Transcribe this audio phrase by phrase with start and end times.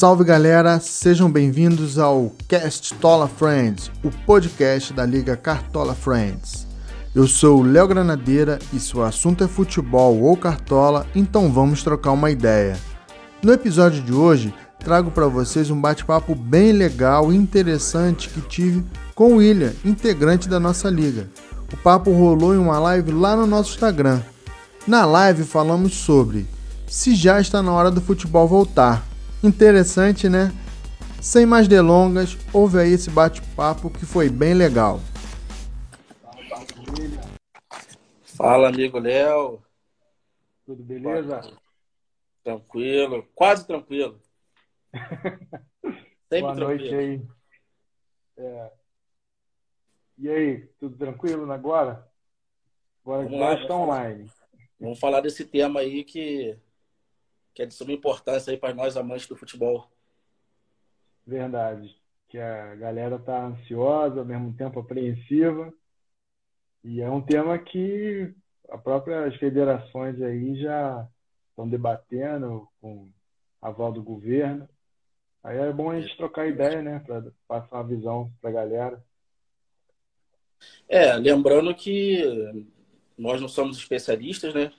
[0.00, 6.66] Salve galera, sejam bem-vindos ao Cast Tola Friends, o podcast da Liga Cartola Friends.
[7.14, 11.82] Eu sou o Léo Granadeira e se o assunto é futebol ou cartola, então vamos
[11.82, 12.78] trocar uma ideia.
[13.42, 18.82] No episódio de hoje, trago para vocês um bate-papo bem legal e interessante que tive
[19.14, 21.28] com o William, integrante da nossa liga.
[21.70, 24.22] O papo rolou em uma live lá no nosso Instagram.
[24.86, 26.48] Na live falamos sobre
[26.86, 29.09] se já está na hora do futebol voltar.
[29.42, 30.52] Interessante, né?
[31.20, 35.00] Sem mais delongas, ouve aí esse bate-papo que foi bem legal.
[38.22, 39.62] Fala, amigo Léo.
[40.64, 41.40] Tudo beleza?
[42.42, 44.20] Tranquilo, quase tranquilo.
[46.28, 46.68] Sempre Boa tranquilo.
[46.68, 47.22] noite aí.
[48.36, 48.70] É.
[50.18, 52.06] E aí, tudo tranquilo agora?
[53.04, 54.30] Agora Vamos lá, está online.
[54.78, 56.58] Vamos falar desse tema aí que,
[57.54, 59.90] que é de suma importância aí para nós amantes do futebol.
[61.26, 61.96] Verdade.
[62.28, 65.72] Que a galera tá ansiosa, ao mesmo tempo apreensiva.
[66.84, 68.32] E é um tema que
[68.68, 71.06] a própria as federações aí já
[71.50, 73.10] estão debatendo com
[73.60, 74.68] a aval do governo.
[75.42, 79.04] Aí é bom a gente trocar ideia, né, para passar uma visão para a galera.
[80.88, 82.66] É, lembrando que
[83.16, 84.72] nós não somos especialistas, né?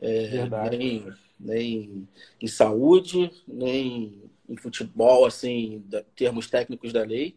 [0.00, 2.08] É, nem, nem
[2.40, 5.84] em saúde, nem em futebol, assim,
[6.14, 7.36] termos técnicos da lei.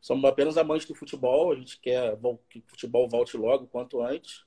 [0.00, 2.16] Somos apenas amantes do futebol, a gente quer
[2.48, 4.44] que o futebol volte logo, quanto antes.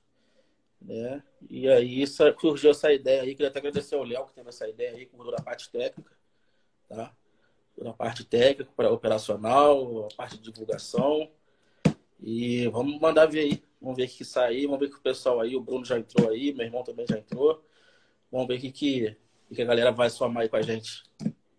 [0.80, 1.22] Né?
[1.48, 4.92] E aí surgiu essa ideia aí, queria até agradecer ao Léo que teve essa ideia
[4.92, 6.12] aí, com a parte técnica,
[6.88, 7.14] tá?
[7.76, 11.30] Na parte técnica, operacional, a parte de divulgação.
[12.18, 13.62] E vamos mandar ver aí.
[13.80, 16.28] Vamos ver o que sair, vamos ver que o pessoal aí, o Bruno já entrou
[16.28, 17.64] aí, meu irmão também já entrou.
[18.30, 19.16] Vamos ver o que, que,
[19.54, 21.02] que a galera vai somar aí com a gente.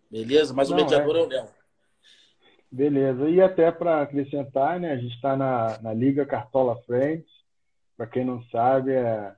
[0.10, 0.54] Beleza?
[0.54, 1.48] Mas o Não, mediador é, é o Léo.
[2.72, 3.30] Beleza.
[3.30, 4.92] E até para acrescentar, né?
[4.92, 7.30] A gente está na, na Liga Cartola Friends.
[7.98, 9.36] Para quem não sabe, é,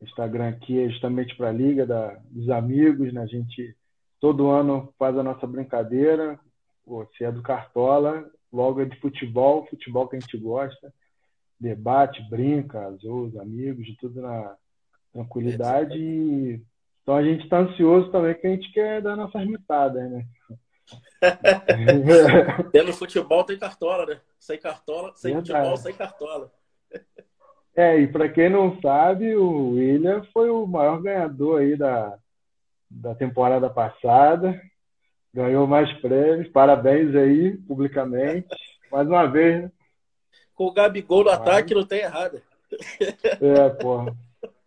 [0.00, 3.22] o Instagram aqui é justamente para a Liga da, dos Amigos, né?
[3.22, 3.76] A gente
[4.18, 6.40] todo ano faz a nossa brincadeira.
[7.16, 10.92] Se é do Cartola, logo é de futebol, futebol que a gente gosta.
[11.60, 14.56] Debate, brinca, os amigos, de tudo na
[15.12, 15.96] tranquilidade.
[15.98, 16.60] E,
[17.02, 20.24] então a gente está ansioso também que a gente quer dar nossas metadas, né?
[22.72, 24.20] Tendo futebol tem cartola, né?
[24.38, 25.52] Sem cartola, sem Verdade.
[25.52, 26.52] futebol, sem cartola.
[27.74, 32.18] É, e para quem não sabe, o William foi o maior ganhador aí da,
[32.90, 34.60] da temporada passada.
[35.32, 36.48] Ganhou mais prêmios.
[36.52, 38.48] Parabéns aí, publicamente.
[38.90, 39.62] Mais uma vez.
[39.62, 39.72] Né?
[40.54, 41.40] Com o Gabigol no Mas...
[41.40, 42.42] ataque, não tem errado.
[43.40, 44.14] É, porra.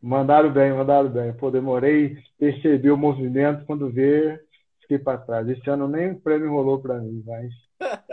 [0.06, 1.34] Mandaram bem, mandaram bem.
[1.34, 4.40] Pô, demorei, percebi o movimento, quando vê,
[4.82, 5.50] fiquei para trás.
[5.50, 7.52] Esse ano nem o prêmio rolou para mim, mas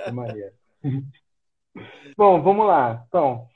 [0.06, 0.54] de maneira.
[2.16, 3.04] Bom, vamos lá.
[3.06, 3.46] Então,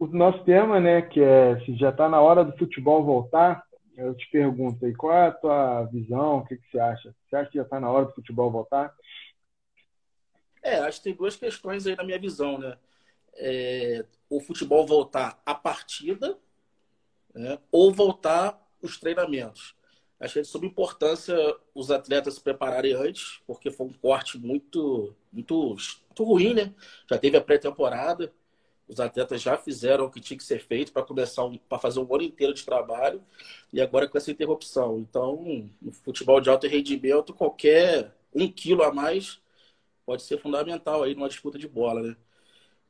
[0.00, 3.62] o nosso tema, né, que é se já está na hora do futebol voltar,
[3.96, 6.38] eu te pergunto aí, qual é a tua visão?
[6.38, 7.14] O que, que você acha?
[7.28, 8.92] Você acha que já está na hora do futebol voltar?
[10.60, 12.76] É, acho que tem duas questões aí na minha visão, né?
[13.36, 16.36] É, o futebol voltar a partida
[17.34, 17.58] né?
[17.70, 19.74] ou voltar os treinamentos.
[20.18, 21.34] Que é de suma importância
[21.74, 26.74] os atletas se prepararem antes, porque foi um corte muito, muito, muito ruim, né?
[27.08, 28.30] Já teve a pré-temporada,
[28.86, 32.00] os atletas já fizeram o que tinha que ser feito para começar um, para fazer
[32.00, 33.22] um ano inteiro de trabalho
[33.72, 34.98] e agora com essa interrupção.
[34.98, 39.40] Então, no futebol de alto rendimento, qualquer um quilo a mais
[40.04, 42.16] pode ser fundamental aí numa disputa de bola, né?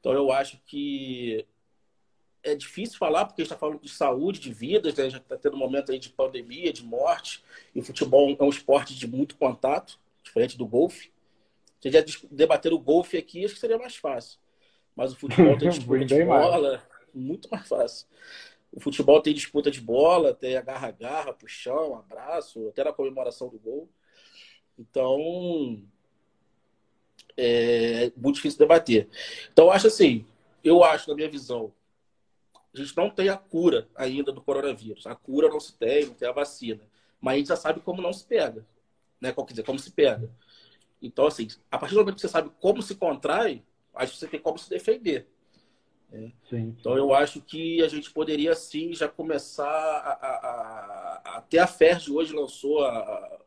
[0.01, 1.47] Então, eu acho que
[2.43, 5.11] é difícil falar porque a gente está falando de saúde, de vidas, né?
[5.11, 7.45] já está tendo um momento aí de pandemia, de morte.
[7.75, 11.11] E o futebol é um esporte de muito contato, diferente do golfe.
[11.81, 14.39] Se já debater o golfe aqui, acho que seria mais fácil.
[14.95, 16.83] Mas o futebol tem disputa de bola, mais.
[17.15, 18.07] muito mais fácil.
[18.73, 23.89] O futebol tem disputa de bola, tem agarra-agarra, puxão, abraço, até na comemoração do gol.
[24.79, 25.83] Então,
[27.37, 29.09] é muito difícil debater.
[29.53, 30.25] Então, eu acho assim,
[30.63, 31.73] eu acho, na minha visão,
[32.75, 35.07] a gente não tem a cura ainda do coronavírus.
[35.07, 36.81] A cura não se tem, não tem a vacina.
[37.21, 38.67] Mas a gente já sabe como não se pega.
[39.21, 39.33] Né?
[39.33, 40.31] Quer dizer, como se pega.
[41.03, 43.63] Então, assim, a partir do momento que você sabe como se contrai,
[43.95, 45.27] acho que você tem como se defender.
[46.11, 46.33] Né?
[46.53, 51.67] Então eu acho que a gente poderia sim já começar a, a, a até a
[51.67, 53.39] Ferg hoje lançou a, a,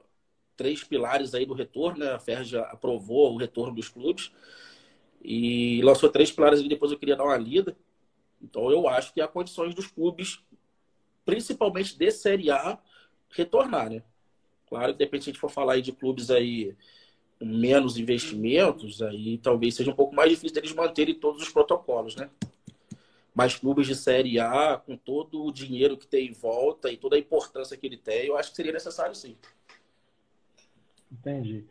[0.55, 2.11] três pilares aí do retorno, né?
[2.11, 4.31] A Ferg aprovou o retorno dos clubes
[5.21, 7.75] e lançou três pilares e depois eu queria dar uma lida.
[8.43, 10.43] Então eu acho que há condições dos clubes,
[11.23, 12.77] principalmente de Série A,
[13.29, 14.03] retornar, né?
[14.67, 16.75] Claro que depois se a gente for falar aí de clubes aí
[17.39, 22.15] com menos investimentos, aí talvez seja um pouco mais difícil deles manterem todos os protocolos,
[22.15, 22.29] né?
[23.33, 27.15] Mas clubes de Série A, com todo o dinheiro que tem em volta e toda
[27.15, 29.35] a importância que ele tem, eu acho que seria necessário sim.
[31.11, 31.65] Entendi.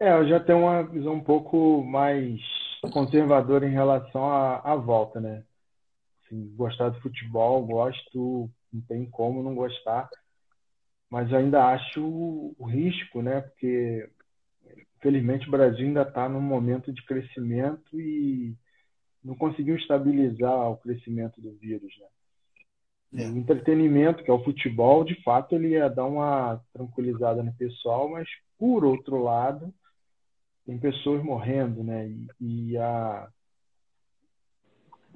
[0.00, 2.40] É, eu já tenho uma visão um pouco mais
[2.92, 5.42] conservadora em relação à, à volta, né?
[6.28, 10.08] Assim, gostar de futebol, gosto, não tem como não gostar,
[11.10, 12.04] mas ainda acho
[12.58, 13.40] o risco, né?
[13.40, 14.08] Porque,
[14.98, 18.54] infelizmente, o Brasil ainda está num momento de crescimento e
[19.24, 22.06] não conseguiu estabilizar o crescimento do vírus, né?
[23.24, 23.26] É.
[23.30, 28.06] O entretenimento, que é o futebol, de fato, ele ia dar uma tranquilizada no pessoal,
[28.10, 28.28] mas,
[28.58, 29.72] por outro lado,
[30.66, 32.06] tem pessoas morrendo, né?
[32.06, 33.26] E, e a,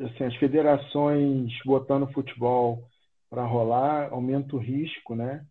[0.07, 2.85] assim, as federações botando futebol
[3.31, 5.45] para rolar aumenta o risco, né?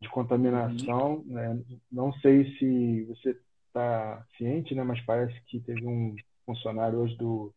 [0.00, 1.16] De contaminação.
[1.16, 1.24] Uhum.
[1.26, 1.62] Né?
[1.90, 3.36] Não sei se você
[3.66, 4.82] está ciente, né?
[4.82, 6.14] Mas parece que teve um
[6.44, 7.52] funcionário hoje do,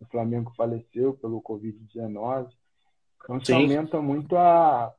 [0.00, 2.48] do Flamengo que faleceu pelo Covid-19.
[3.22, 3.54] Então isso Sim.
[3.54, 4.92] aumenta muito a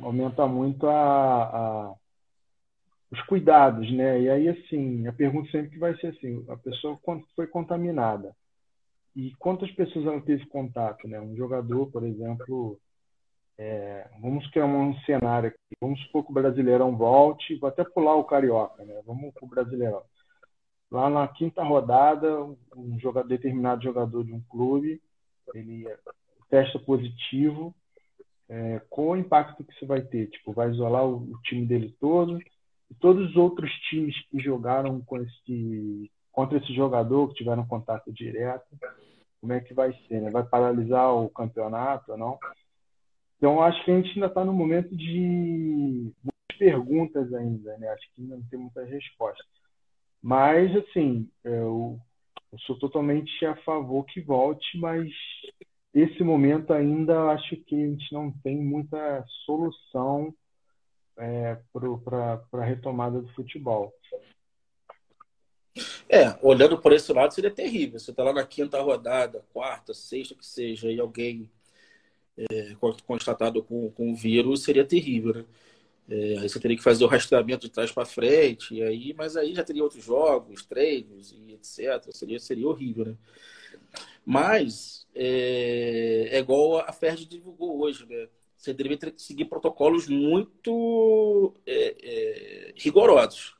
[0.00, 1.94] aumenta muito a, a
[3.10, 4.20] os cuidados, né?
[4.20, 6.98] E aí, assim, a pergunta sempre que vai ser assim, a pessoa
[7.34, 8.36] foi contaminada
[9.18, 11.20] e quantas pessoas ela teve contato, né?
[11.20, 12.78] Um jogador, por exemplo,
[13.58, 18.14] é, vamos criar um cenário aqui, vamos supor que o Brasileirão volte, vou até pular
[18.14, 19.02] o Carioca, né?
[19.04, 20.04] Vamos para o Brasileirão.
[20.88, 22.44] Lá na quinta rodada,
[22.76, 25.02] um jogador, determinado jogador de um clube,
[25.52, 25.84] ele
[26.48, 27.74] testa positivo,
[28.48, 30.30] é, qual o impacto que isso vai ter?
[30.30, 32.40] Tipo, vai isolar o, o time dele todo,
[32.88, 38.12] e todos os outros times que jogaram com esse, contra esse jogador, que tiveram contato
[38.12, 38.64] direto,
[39.40, 40.20] como é que vai ser?
[40.20, 40.30] Né?
[40.30, 42.38] Vai paralisar o campeonato ou não?
[43.36, 47.88] Então, acho que a gente ainda está no momento de muitas perguntas ainda, né?
[47.88, 49.46] Acho que ainda não tem muitas respostas.
[50.20, 51.98] Mas, assim, eu,
[52.52, 55.08] eu sou totalmente a favor que volte, mas
[55.94, 60.34] esse momento ainda acho que a gente não tem muita solução
[61.16, 63.92] é, para a retomada do futebol.
[66.08, 67.98] É, olhando por esse lado seria terrível.
[67.98, 71.50] Você está lá na quinta rodada, quarta, sexta, que seja, e alguém
[72.36, 72.74] é,
[73.06, 75.44] constatado com, com o vírus, seria terrível, né?
[76.10, 79.36] É, aí você teria que fazer o rastreamento de trás para frente, e aí, mas
[79.36, 82.10] aí já teria outros jogos, treinos e etc.
[82.12, 83.16] Seria, seria horrível, né?
[84.24, 88.28] Mas é, é igual a Ferdi divulgou hoje, né?
[88.58, 93.57] você deveria seguir protocolos muito é, é, rigorosos.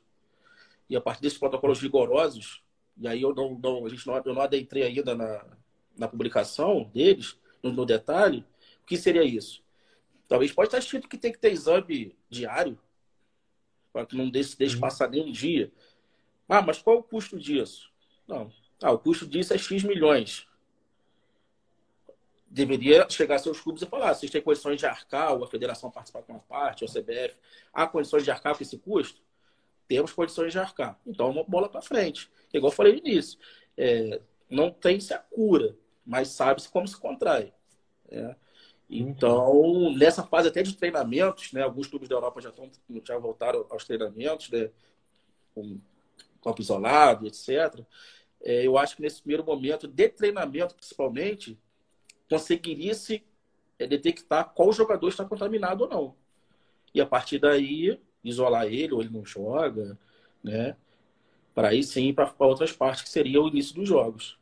[0.89, 2.63] E a partir desses protocolos rigorosos,
[2.97, 5.45] e aí eu não, não, a gente não, eu não adentrei ainda na,
[5.97, 8.45] na publicação deles, no, no detalhe,
[8.81, 9.63] o que seria isso?
[10.27, 12.79] Talvez pode estar escrito que tem que ter exame diário,
[13.91, 14.81] para que não deixe, deixe uhum.
[14.81, 15.71] passar nenhum dia.
[16.47, 17.91] Ah, mas qual é o custo disso?
[18.27, 18.51] Não.
[18.81, 20.47] Ah, o custo disso é X milhões
[22.49, 25.91] deveria chegar a seus clubes e falar: vocês têm condições de arcar, ou a federação
[25.91, 27.35] participar com uma parte, ou a CBF,
[27.73, 29.21] há condições de arcar com esse custo?
[29.89, 30.99] Temos condições de arcar.
[31.05, 32.29] Então, uma bola para frente.
[32.53, 33.39] Igual eu falei no início,
[33.75, 35.75] é, não tem-se a cura,
[36.05, 37.51] mas sabe-se como se contrai.
[38.09, 38.35] Né?
[38.87, 42.69] Então, nessa fase até de treinamentos, né, alguns clubes da Europa já, estão,
[43.03, 44.69] já voltaram aos treinamentos, né,
[45.55, 45.79] com
[46.43, 47.83] campo isolado, etc.
[48.41, 51.59] É, eu acho que nesse primeiro momento de treinamento, principalmente,
[52.29, 53.23] conseguiria se
[53.79, 56.15] é, detectar qual jogador está contaminado ou não.
[56.93, 59.97] E a partir daí, isolar ele, ou ele não joga,
[60.43, 60.75] né?
[61.53, 64.37] Para aí sim para outras partes, que seria o início dos jogos.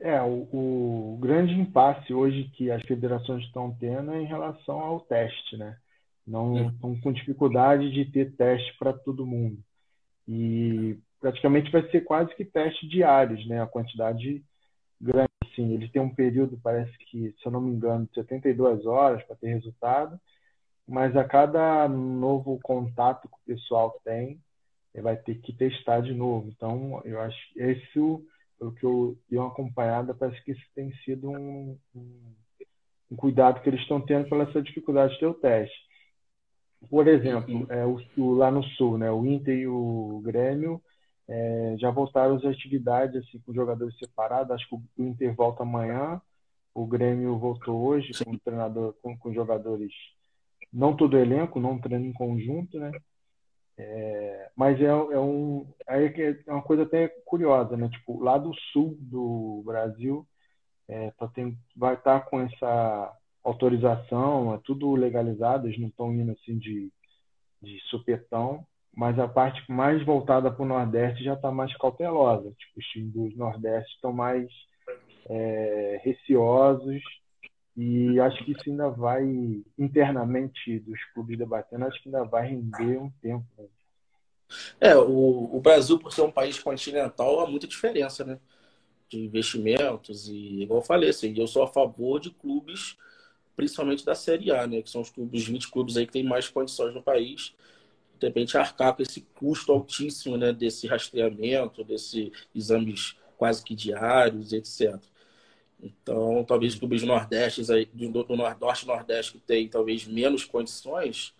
[0.00, 5.00] É, o, o, grande impasse hoje que as federações estão tendo é em relação ao
[5.00, 5.76] teste, né?
[6.24, 9.58] Não estão com dificuldade de ter teste para todo mundo.
[10.28, 13.60] E praticamente vai ser quase que teste diários, né?
[13.60, 14.44] A quantidade
[15.00, 18.86] grande assim, ele tem um período, parece que, se eu não me engano, de 72
[18.86, 20.18] horas para ter resultado,
[20.88, 24.40] mas a cada novo contato que o pessoal tem,
[24.94, 26.48] ele vai ter que testar de novo.
[26.48, 28.00] Então, eu acho que esse,
[28.58, 32.34] pelo que eu dei uma acompanhada, parece que isso tem sido um, um,
[33.12, 35.76] um cuidado que eles estão tendo pela essa dificuldade de ter o teste.
[36.88, 40.80] Por exemplo, é, o, o, lá no Sul, né, o Inter e o Grêmio
[41.28, 44.52] é, já voltaram as atividades assim, com jogadores separados.
[44.52, 46.20] Acho que o Inter volta amanhã.
[46.74, 49.92] O Grêmio voltou hoje com o treinador, com, com jogadores,
[50.72, 52.92] não todo elenco, não treino em conjunto, né?
[53.78, 57.88] É, mas é, é, um, é uma coisa até curiosa, né?
[57.88, 60.26] Tipo, lá do sul do Brasil
[60.88, 66.12] é, tá tendo, vai estar tá com essa autorização, é tudo legalizado, eles não estão
[66.12, 66.92] indo assim de
[67.60, 72.50] de supetão, mas a parte mais voltada para o Nordeste já está mais cautelosa.
[72.52, 74.48] Tipo, os times do Nordeste estão mais
[75.28, 77.02] é, receosos
[77.80, 79.22] e acho que isso ainda vai,
[79.78, 83.46] internamente dos clubes debatendo, acho que ainda vai render um tempo.
[83.56, 83.66] Né?
[84.80, 88.40] É, o, o Brasil, por ser um país continental, há muita diferença, né?
[89.08, 92.96] De investimentos e, igual eu falei, assim, eu sou a favor de clubes,
[93.54, 94.82] principalmente da Série A, né?
[94.82, 97.54] Que são os clubes, 20 clubes aí que têm mais condições no país.
[98.18, 100.52] De repente, arcar com esse custo altíssimo, né?
[100.52, 105.00] Desse rastreamento, desses exames quase que diários, etc.
[105.80, 110.44] Então, talvez clubes do Nordeste, aí, do, do Norte e Nordeste que tem talvez menos
[110.44, 111.34] condições,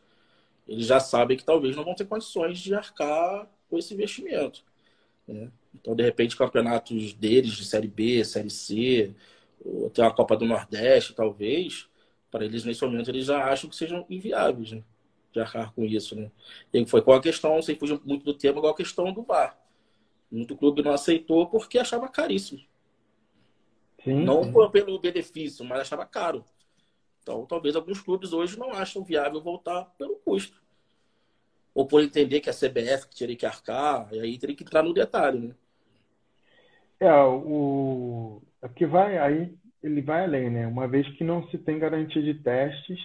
[0.67, 4.63] eles já sabem que talvez não vão ter condições de arcar com esse investimento.
[5.27, 5.51] Né?
[5.75, 9.15] Então, de repente, campeonatos deles de Série B, Série C,
[9.65, 11.89] ou até a Copa do Nordeste, talvez,
[12.31, 14.83] para eles, nesse momento, eles já acham que sejam inviáveis né?
[15.33, 16.15] de arcar com isso.
[16.15, 16.31] Né?
[16.73, 19.59] E foi com a questão, sem fugir muito do tema, igual a questão do VAR.
[20.31, 22.61] Muito clube não aceitou porque achava caríssimo.
[24.05, 24.71] Sim, não sim.
[24.71, 26.45] pelo benefício, mas achava caro.
[27.23, 30.61] Então, talvez alguns clubes hoje não acham viável voltar pelo custo.
[31.75, 34.83] Ou por entender que a CBF que teria que arcar, e aí teria que entrar
[34.83, 35.55] no detalhe, né?
[37.01, 40.67] É, o, o que vai aí ele vai além, né?
[40.67, 42.99] Uma vez que não se tem garantia de testes,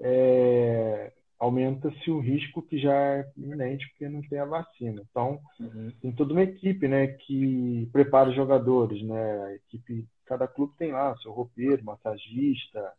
[0.00, 5.02] é, aumenta-se o risco que já é iminente porque não tem a vacina.
[5.10, 5.90] Então, uhum.
[6.02, 9.44] tem toda uma equipe, né, que prepara os jogadores, né?
[9.44, 12.92] A equipe, cada clube tem lá seu roupeiro, massagista,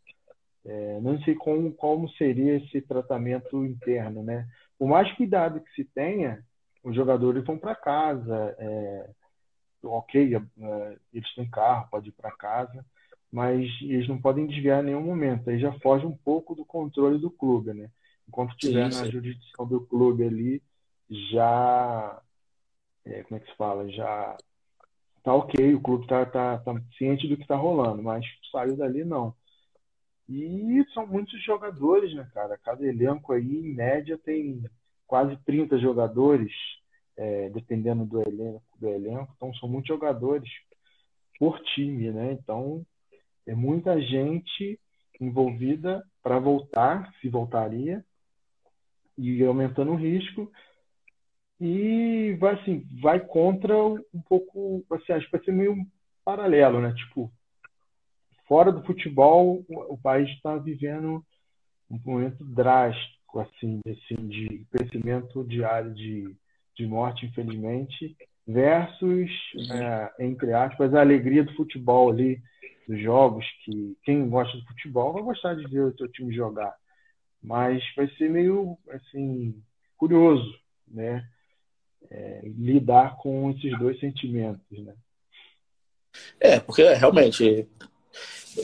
[0.64, 4.46] é, não sei como, como seria esse tratamento interno, né?
[4.76, 6.44] Por mais cuidado que se tenha,
[6.82, 9.10] os jogadores vão para casa, é,
[9.84, 12.84] ok, é, eles têm carro, pode ir para casa,
[13.30, 15.48] mas eles não podem desviar em nenhum momento.
[15.48, 17.88] Aí já foge um pouco do controle do clube, né?
[18.28, 20.62] Enquanto estiver na jurisdição do clube ali,
[21.10, 22.22] já.
[23.04, 23.88] É, como é que se fala?
[23.90, 24.36] Já
[25.22, 29.04] tá ok, o clube tá, tá, tá ciente do que tá rolando, mas saiu dali
[29.04, 29.34] não.
[30.28, 32.58] E são muitos jogadores, né, cara?
[32.58, 34.64] Cada elenco aí, em média, tem
[35.06, 36.52] quase 30 jogadores,
[37.16, 39.32] é, dependendo do elenco, do elenco.
[39.36, 40.48] Então, são muitos jogadores
[41.38, 42.32] por time, né?
[42.32, 42.84] Então,
[43.46, 44.80] é muita gente
[45.20, 48.04] envolvida para voltar, se voltaria,
[49.16, 50.50] e aumentando o risco.
[51.60, 55.76] E vai assim, vai contra um pouco, assim, acho que vai ser meio
[56.24, 56.92] paralelo, né?
[56.94, 57.32] Tipo,
[58.48, 61.24] fora do futebol, o país está vivendo
[61.90, 66.34] um momento drástico, assim, assim de crescimento diário de,
[66.76, 68.16] de morte, infelizmente,
[68.46, 69.30] versus,
[69.70, 72.42] é, entre aspas, a alegria do futebol ali,
[72.88, 76.74] dos jogos, que quem gosta de futebol vai gostar de ver o seu time jogar.
[77.42, 79.60] Mas vai ser meio, assim,
[79.96, 81.28] curioso, né?
[82.10, 84.94] É, lidar com esses dois sentimentos, né?
[86.38, 87.68] É, porque realmente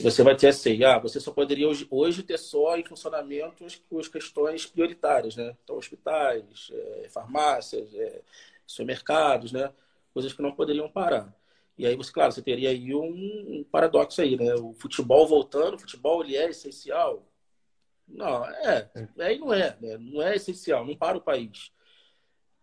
[0.01, 3.81] você vai ter assim, ah, você só poderia hoje, hoje ter só em funcionamento as,
[3.99, 5.55] as questões prioritárias, né?
[5.63, 8.21] Então, hospitais, é, farmácias, é,
[8.67, 9.71] supermercados, né?
[10.13, 11.33] Coisas que não poderiam parar.
[11.77, 14.53] E aí você, claro, você teria aí um, um paradoxo aí, né?
[14.55, 17.25] O futebol voltando, o futebol ele é essencial?
[18.09, 19.37] Não, é, é.
[19.37, 19.97] não é, né?
[19.97, 21.71] não é essencial, não para o país.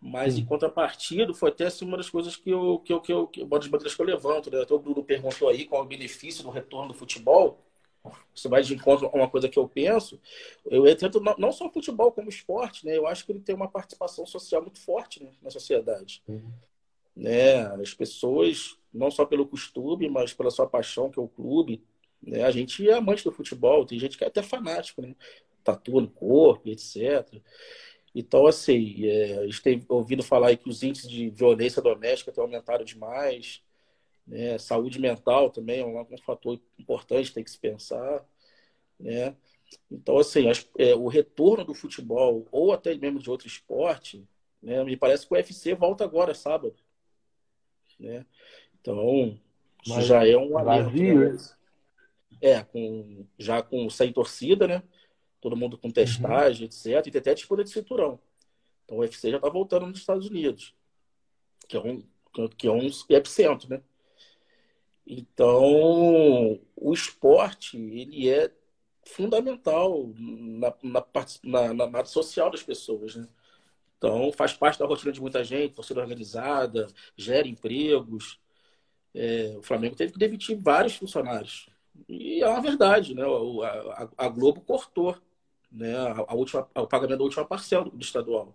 [0.01, 0.43] Mas Sim.
[0.43, 3.43] em contrapartida, foi até assim, uma das coisas que eu, que eu, que eu, que,
[3.43, 4.61] uma das bandeiras que eu levanto, né?
[4.61, 7.63] Até o Bruno perguntou aí qual é o benefício do retorno do futebol.
[8.35, 10.21] Você vai de encontro a uma coisa que eu penso.
[10.67, 12.97] Eu tento não só o futebol como esporte, né?
[12.97, 15.31] Eu acho que ele tem uma participação social muito forte né?
[15.43, 16.23] na sociedade.
[16.29, 16.53] Uhum.
[17.17, 17.67] Né?
[17.81, 21.83] As pessoas, não só pelo costume, mas pela sua paixão, que é o clube.
[22.27, 22.43] Né?
[22.43, 25.15] A gente é amante do futebol, tem gente que é até fanático, né?
[25.63, 27.41] Tatua no corpo, etc.
[28.15, 32.33] Então, assim, é, a gente tem ouvido falar aí que os índices de violência doméstica
[32.33, 33.63] têm aumentado demais.
[34.27, 34.59] Né?
[34.59, 38.25] Saúde mental também é um, um fator importante, tem que se pensar.
[38.99, 39.37] Né?
[39.91, 44.27] Então, assim, acho, é, o retorno do futebol, ou até mesmo de outro esporte,
[44.63, 44.83] né?
[44.83, 46.75] me parece que o UFC volta agora, sábado.
[48.01, 48.25] Né?
[48.81, 49.39] Então,
[49.85, 50.91] isso já é um alento.
[50.91, 51.37] Né?
[52.41, 54.83] É, com, já com sem torcida, né?
[55.41, 56.67] todo mundo com testagem, uhum.
[56.67, 57.07] etc.
[57.07, 58.19] E tem até disputa de cinturão.
[58.85, 60.75] Então o UFC já está voltando nos Estados Unidos,
[61.69, 62.03] que é um,
[62.57, 63.81] que é um epicentro, né?
[65.07, 68.53] Então, o esporte, ele é
[69.05, 73.29] fundamental na, na, na, na social das pessoas, né?
[73.99, 78.41] Então, faz parte da rotina de muita gente, torcida organizada, gera empregos.
[79.15, 81.69] É, o Flamengo teve que demitir vários funcionários.
[82.09, 83.23] E é uma verdade, né?
[84.17, 85.17] A, Globo cortou
[85.71, 88.55] né, a, a última, o pagamento da última parcela do estadual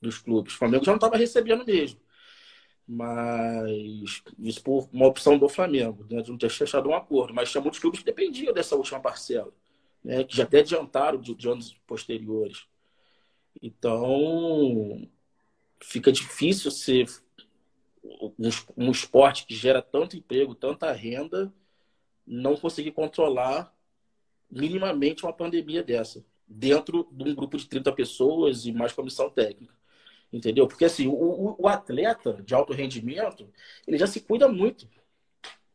[0.00, 0.54] dos clubes.
[0.54, 2.00] O Flamengo já não estava recebendo mesmo.
[2.86, 7.34] Mas isso por uma opção do Flamengo, né, de não ter fechado um acordo.
[7.34, 9.52] Mas tinha muitos clubes que dependiam dessa última parcela,
[10.02, 12.66] né, que já até adiantaram de, de anos posteriores.
[13.60, 15.08] Então,
[15.82, 17.08] fica difícil ser
[18.02, 18.32] um,
[18.76, 21.52] um esporte que gera tanto emprego, tanta renda,
[22.28, 23.74] não conseguir controlar
[24.50, 29.74] minimamente uma pandemia dessa, dentro de um grupo de 30 pessoas e mais comissão técnica.
[30.32, 30.68] Entendeu?
[30.68, 33.50] Porque assim, o, o atleta de alto rendimento,
[33.86, 34.88] ele já se cuida muito.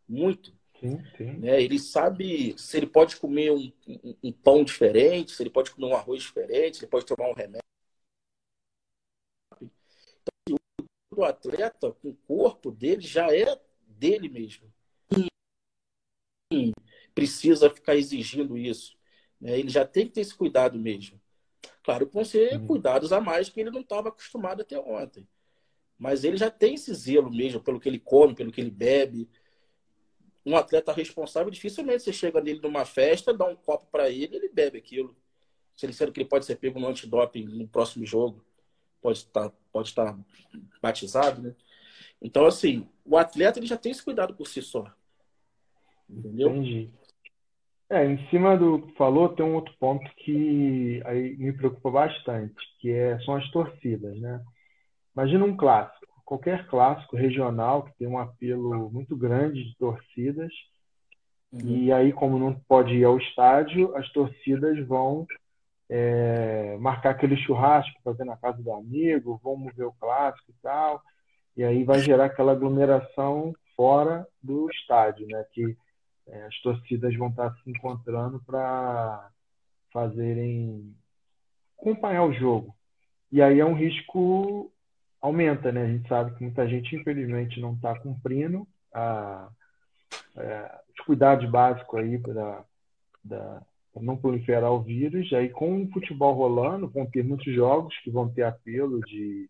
[0.08, 0.54] Muito.
[0.80, 1.38] Sim, sim.
[1.38, 1.62] Né?
[1.62, 5.88] Ele sabe se ele pode comer um, um, um, pão diferente, se ele pode comer
[5.88, 7.64] um arroz diferente, se ele pode tomar um remédio.
[9.62, 10.58] Então,
[11.16, 14.72] o atleta, o corpo dele já é dele mesmo.
[17.14, 18.98] Precisa ficar exigindo isso.
[19.40, 19.60] Né?
[19.60, 21.20] Ele já tem que ter esse cuidado mesmo.
[21.84, 22.68] Claro que vão ser uhum.
[22.68, 25.28] cuidados a mais que ele não estava acostumado até ontem.
[25.98, 29.30] Mas ele já tem esse zelo mesmo pelo que ele come, pelo que ele bebe.
[30.46, 34.50] Um atleta responsável, dificilmente você chega nele numa festa, dá um copo para ele, ele
[34.50, 35.16] bebe aquilo.
[35.76, 38.44] Se ele sendo que ele pode ser pego no antidoping no próximo jogo,
[39.02, 40.18] pode estar, pode estar
[40.82, 41.56] batizado, né?
[42.22, 44.86] Então, assim, o atleta ele já tem esse cuidado por si só.
[46.10, 46.50] Entendeu?
[46.50, 46.92] Entendi.
[47.90, 52.56] É, em cima do que falou, tem um outro ponto que aí me preocupa bastante,
[52.80, 54.42] que é, são as torcidas, né?
[55.16, 60.52] Imagina um clássico, qualquer clássico regional que tem um apelo muito grande de torcidas,
[61.52, 61.60] uhum.
[61.68, 65.28] e aí, como não pode ir ao estádio, as torcidas vão
[65.88, 71.00] é, marcar aquele churrasco, fazer na casa do amigo, vamos ver o clássico e tal,
[71.56, 75.46] e aí vai gerar aquela aglomeração fora do estádio, né?
[75.54, 75.78] Que
[76.28, 79.30] é, as torcidas vão estar se encontrando para
[79.92, 80.96] fazerem
[81.78, 82.76] acompanhar o jogo.
[83.32, 84.72] E aí é um risco
[85.22, 85.84] aumenta, né?
[85.84, 89.50] A gente sabe que muita gente, infelizmente, não está cumprindo a,
[90.36, 92.66] é, os cuidados básicos aí para
[93.96, 95.32] não proliferar o vírus.
[95.32, 99.50] Aí, com o futebol rolando, vão ter muitos jogos que vão ter apelo de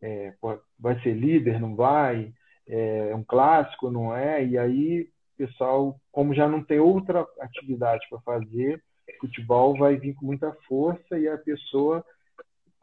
[0.00, 0.34] é,
[0.78, 2.32] vai ser líder, não vai,
[2.66, 4.44] é, é um clássico, não é?
[4.44, 8.82] E aí pessoal, como já não tem outra atividade para fazer,
[9.20, 12.04] futebol vai vir com muita força e a pessoa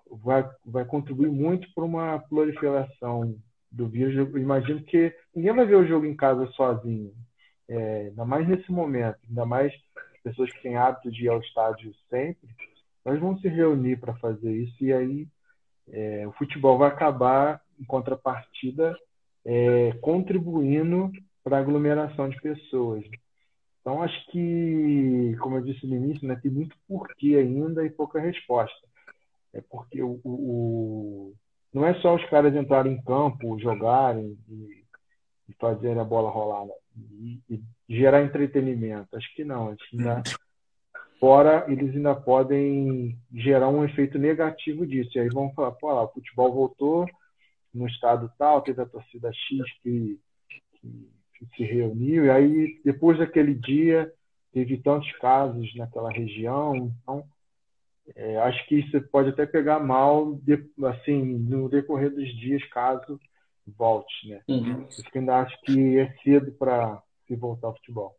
[0.09, 3.35] vai, vai contribuir muito para uma proliferação
[3.71, 4.15] do vírus.
[4.15, 7.13] Eu imagino que ninguém vai ver o jogo em casa sozinho,
[7.69, 9.73] é, ainda mais nesse momento, ainda mais
[10.23, 12.49] pessoas que têm hábito de ir ao estádio sempre,
[13.03, 15.27] nós vamos se reunir para fazer isso e aí
[15.89, 18.95] é, o futebol vai acabar, em contrapartida,
[19.43, 21.11] é, contribuindo
[21.43, 23.03] para aglomeração de pessoas.
[23.81, 28.19] Então, acho que, como eu disse no início, né, tem muito porquê ainda e pouca
[28.19, 28.87] resposta.
[29.53, 31.33] É porque o, o,
[31.73, 34.85] não é só os caras entrarem em campo, jogarem e,
[35.49, 39.15] e fazerem a bola rolar né, e, e, gerar entretenimento.
[39.15, 39.69] Acho que não.
[39.69, 40.21] Acho que ainda,
[41.19, 45.09] fora, eles ainda podem gerar um efeito negativo disso.
[45.15, 47.07] E aí vão falar, pô, lá, o futebol voltou
[47.73, 50.19] no estado tal, teve a torcida X que,
[50.73, 51.09] que
[51.55, 54.11] se reuniu, e aí depois daquele dia
[54.51, 57.23] teve tantos casos naquela região, então
[58.15, 63.19] é, acho que isso pode até pegar mal de, assim no decorrer dos dias caso
[63.65, 64.41] volte, né?
[64.47, 64.81] Uhum.
[64.81, 68.17] Eu ainda acho que é cedo para se voltar ao futebol.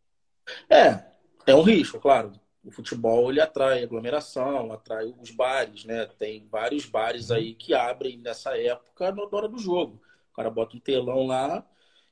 [0.71, 1.05] É,
[1.47, 2.33] é um risco, claro.
[2.65, 6.07] O futebol ele atrai aglomeração, atrai os bares, né?
[6.19, 10.01] Tem vários bares aí que abrem nessa época na hora do jogo.
[10.33, 11.67] O cara bota um telão lá,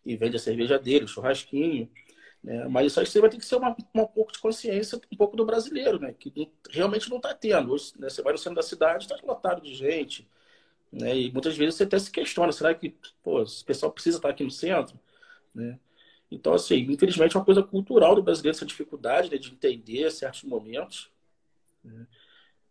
[0.05, 1.91] e vende a cerveja dele, o churrasquinho.
[2.43, 2.67] Né?
[2.69, 5.37] Mas isso aí você vai ter que ser uma, uma pouco de consciência um pouco
[5.37, 6.15] do brasileiro, né?
[6.19, 7.75] Que não, realmente não está tendo.
[7.99, 8.09] Né?
[8.09, 10.29] Você vai no centro da cidade, está lotado de gente.
[10.93, 11.17] Né?
[11.17, 14.43] E muitas vezes você até se questiona, será que pô, esse pessoal precisa estar aqui
[14.43, 14.99] no centro?
[15.55, 15.79] Né?
[16.31, 20.45] Então, assim, infelizmente é uma coisa cultural do brasileiro essa dificuldade né, de entender certos
[20.45, 21.11] momentos.
[21.85, 22.07] Né?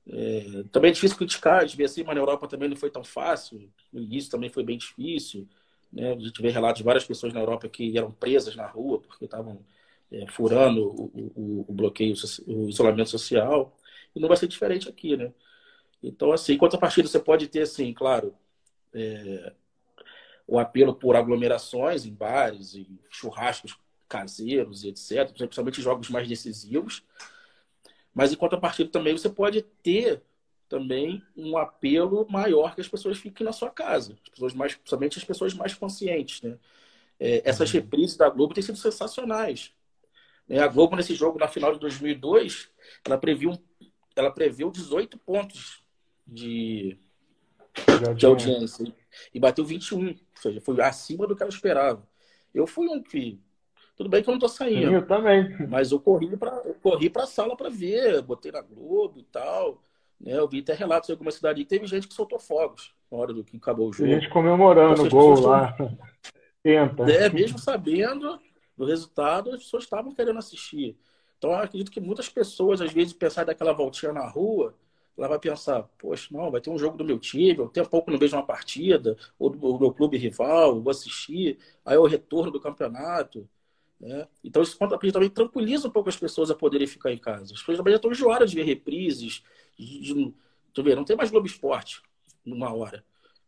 [0.08, 3.04] É, também é difícil criticar, de ver assim, mas na Europa também não foi tão
[3.04, 3.72] fácil.
[3.92, 5.48] No início também foi bem difícil.
[5.92, 6.14] Né?
[6.14, 9.26] A gente vê relatos de várias pessoas na Europa que eram presas na rua porque
[9.26, 9.60] estavam
[10.12, 12.16] é, furando o, o, o, bloqueio,
[12.48, 13.76] o isolamento social.
[14.16, 15.32] E não vai ser diferente aqui, né?
[16.02, 18.34] Então, assim, enquanto a partida você pode ter, assim, claro,
[18.94, 19.54] é,
[20.48, 27.04] o apelo por aglomerações em bares, e churrascos caseiros e etc., principalmente jogos mais decisivos.
[28.14, 30.24] Mas enquanto a partida também você pode ter
[30.70, 35.18] também um apelo maior que as pessoas fiquem na sua casa, as pessoas mais, principalmente
[35.18, 36.58] as pessoas mais conscientes, né?
[37.20, 37.82] É, essas uhum.
[37.82, 39.74] reprises da Globo têm sido sensacionais.
[40.48, 42.70] É, a Globo nesse jogo na final de 2002,
[43.04, 43.60] ela previu
[44.16, 45.82] ela preveu 18 pontos
[46.28, 46.98] de,
[48.18, 48.94] de audiência
[49.34, 52.08] e bateu 21, ou seja, foi acima do que ela esperava.
[52.54, 53.40] Eu fui um que
[53.96, 54.94] tudo bem que eu não tô saindo.
[54.94, 55.68] Eu também.
[55.68, 56.52] Mas eu corri para
[56.82, 59.82] corri para a sala para ver, botei na Globo e tal.
[60.20, 60.38] Né?
[60.38, 63.34] Eu vi até relatos em alguma cidade que teve gente que soltou fogos na hora
[63.34, 64.10] do que acabou o jogo.
[64.10, 65.76] Tem gente comemorando o gol lá.
[66.62, 67.10] Tenta.
[67.10, 68.40] É, mesmo sabendo
[68.78, 70.98] do resultado, as pessoas estavam querendo assistir.
[71.38, 74.76] Então, eu acredito que muitas pessoas, às vezes, pensar daquela voltinha na rua,
[75.18, 78.12] ela vai pensar, poxa, não, vai ter um jogo do meu time, eu tenho pouco
[78.12, 82.52] não vejo uma partida, ou do meu clube rival, vou assistir, aí é o retorno
[82.52, 83.48] do campeonato.
[84.00, 84.28] Né?
[84.44, 87.54] Então, isso também tranquiliza um pouco as pessoas a poderem ficar em casa.
[87.54, 89.44] As pessoas também já estão enjoadas de ver reprises,
[89.86, 90.34] de,
[90.84, 92.02] ver, não tem mais Globo Esporte
[92.46, 93.04] numa hora.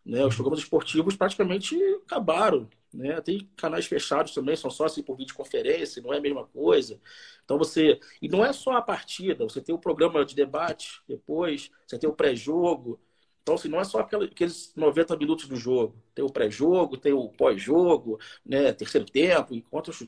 [0.05, 0.25] Né?
[0.25, 2.69] Os programas esportivos praticamente acabaram.
[2.93, 3.21] Né?
[3.21, 6.99] Tem canais fechados também, são só assim por videoconferência, não é a mesma coisa.
[7.45, 7.99] Então você.
[8.21, 12.09] E não é só a partida, você tem o programa de debate depois, você tem
[12.09, 12.99] o pré-jogo.
[13.41, 15.95] Então, assim, não é só aqueles 90 minutos do jogo.
[16.13, 18.71] Tem o pré-jogo, tem o pós-jogo, né?
[18.71, 20.07] terceiro tempo, enquanto os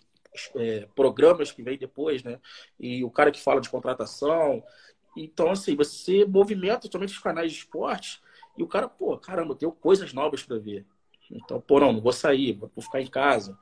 [0.56, 2.40] é, programas que vem depois, né?
[2.80, 4.64] E o cara que fala de contratação.
[5.16, 8.22] Então, assim, você movimenta totalmente os canais de esporte
[8.58, 10.86] e o cara, pô, caramba, tem coisas novas para ver.
[11.32, 13.58] Então, pô, não, não vou sair, vou ficar em casa,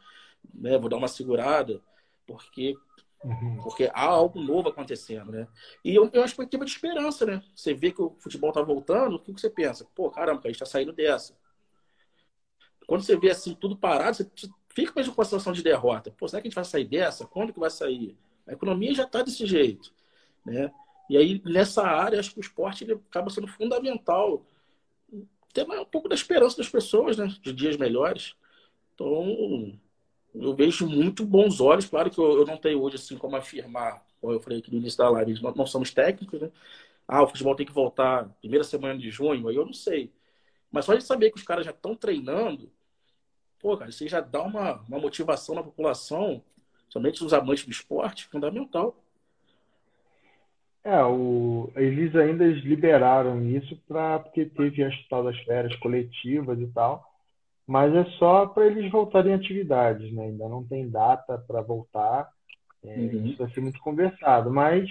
[0.53, 0.77] né?
[0.77, 1.81] Vou dar uma segurada,
[2.25, 2.75] porque
[3.23, 3.59] uhum.
[3.63, 5.47] porque há algo novo acontecendo, né?
[5.83, 7.43] E eu, eu acho que tem uma esperança, né?
[7.55, 9.85] Você vê que o futebol tá voltando, o que você pensa?
[9.95, 11.37] Pô, caramba, a gente tá saindo dessa.
[12.87, 14.29] Quando você vê assim tudo parado, você
[14.69, 16.11] fica mesmo com a situação de derrota.
[16.11, 17.25] Pô, será que a gente vai sair dessa?
[17.25, 18.17] Quando que vai sair?
[18.47, 19.93] A economia já está desse jeito,
[20.45, 20.71] né?
[21.11, 24.45] E aí, nessa área, acho que o esporte ele acaba sendo fundamental
[25.53, 27.27] ter um pouco da esperança das pessoas, né?
[27.41, 28.33] De dias melhores.
[28.95, 29.77] Então,
[30.33, 31.85] eu vejo muito bons olhos.
[31.85, 34.77] Claro que eu, eu não tenho hoje, assim, como afirmar, como eu falei aqui no
[34.77, 36.51] início da live, nós não somos técnicos, né?
[37.07, 40.13] Ah, o futebol tem que voltar primeira semana de junho, aí eu não sei.
[40.71, 42.71] Mas só de saber que os caras já estão treinando,
[43.59, 46.43] pô, cara, isso já dá uma, uma motivação na população,
[46.89, 48.95] somente os amantes do esporte, fundamental.
[50.83, 56.67] É, o, eles ainda liberaram isso pra, porque teve as tal das férias coletivas e
[56.67, 57.05] tal,
[57.67, 60.25] mas é só para eles voltarem atividades, né?
[60.25, 62.27] Ainda não tem data para voltar,
[62.83, 63.27] é, uhum.
[63.27, 64.89] isso vai ser muito conversado, mas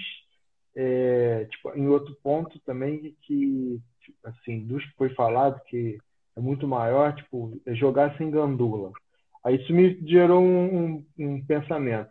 [0.73, 5.97] é, tipo, em outro ponto também que tipo, assim, dos que foi falado que
[6.37, 8.93] é muito maior, tipo, é jogar sem gandula.
[9.43, 12.09] Aí isso me gerou um, um, um pensamento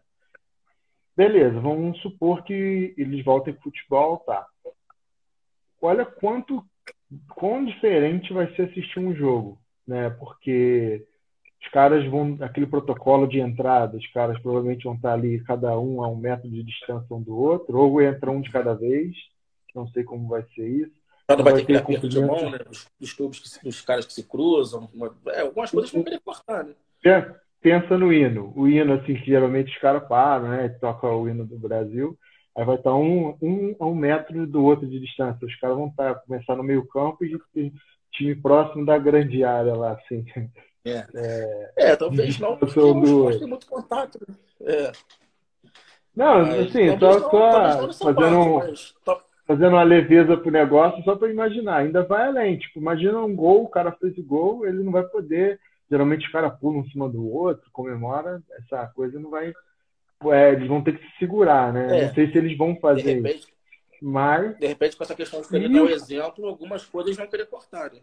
[1.16, 4.46] Beleza, vamos supor que eles voltem pro futebol, tá.
[5.80, 6.64] Olha quanto
[7.34, 10.10] quão diferente vai ser assistir um jogo, né?
[10.10, 11.06] Porque
[11.60, 16.02] os caras vão aquele protocolo de entrada, os caras provavelmente vão estar ali cada um
[16.02, 19.14] a um metro de distância um do outro, ou entra um de cada vez.
[19.74, 21.00] Não sei como vai ser isso.
[21.28, 22.58] Não vai, vai ter que ter de mão, né?
[22.58, 24.90] Dos, dos clubes, dos caras que se cruzam.
[25.28, 26.74] É, algumas coisas vão querer cortar, né?
[27.04, 28.52] É pensa no hino.
[28.56, 30.68] O hino, assim, que geralmente os caras param, né?
[30.80, 32.18] Toca o hino do Brasil.
[32.56, 35.46] Aí vai estar um, um a um metro do outro de distância.
[35.46, 37.72] Os caras vão estar, começar no meio campo e
[38.12, 40.24] time próximo da grande área lá, assim.
[40.84, 43.38] É, é, é talvez não, porque do...
[43.38, 44.18] tem muito contato.
[44.26, 44.34] Né?
[44.62, 44.92] É.
[46.16, 48.94] Não, mas, assim, só, só fazendo, mas...
[49.46, 51.76] fazendo uma leveza pro negócio, só para imaginar.
[51.76, 52.58] Ainda vai além.
[52.58, 56.32] Tipo, imagina um gol, o cara fez o gol, ele não vai poder geralmente os
[56.32, 59.52] caras pulam um cima do outro, comemora, essa coisa não vai.
[60.26, 61.98] É, eles vão ter que se segurar, né?
[61.98, 62.06] É.
[62.06, 63.48] Não sei se eles vão fazer de repente, isso.
[64.00, 64.56] Mas.
[64.58, 67.92] De repente, com essa questão de querer dar um exemplo, algumas coisas vão querer cortar,
[67.92, 68.00] né?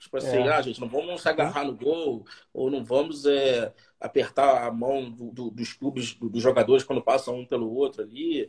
[0.00, 0.48] Tipo assim, é.
[0.48, 5.10] ah, gente, não vamos se agarrar no gol, ou não vamos é, apertar a mão
[5.10, 8.48] do, do, dos clubes, do, dos jogadores quando passam um pelo outro ali.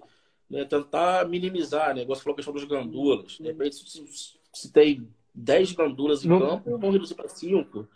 [0.49, 0.63] Né?
[0.63, 2.05] Tentar minimizar, né?
[2.05, 3.33] Você falou a questão dos gandulas.
[3.33, 4.05] De repente, se,
[4.53, 6.39] se tem 10 gandulas em não...
[6.39, 7.87] campo, vão reduzir para 5.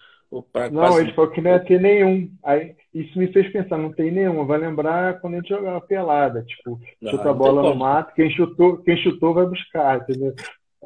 [0.72, 2.30] Não, ele falou que não ia ter nenhum.
[2.44, 4.46] Aí, isso me fez pensar, não tem nenhum.
[4.46, 8.30] Vai lembrar quando a gente jogava pelada, tipo, não, chuta a bola no mato, quem
[8.32, 10.34] chutou, quem chutou vai buscar, entendeu?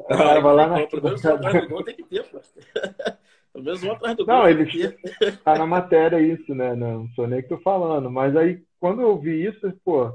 [0.08, 0.86] Ah, vai lá na.
[0.86, 2.38] Pelo menos um atrás do gol tem que ter, pô.
[3.52, 4.34] Pelo menos um atrás do gol.
[4.34, 4.66] Não, ele
[5.44, 6.74] tá na matéria isso, né?
[6.74, 8.10] Não sou nem que tô falando.
[8.10, 10.12] Mas aí, quando eu vi isso, pô,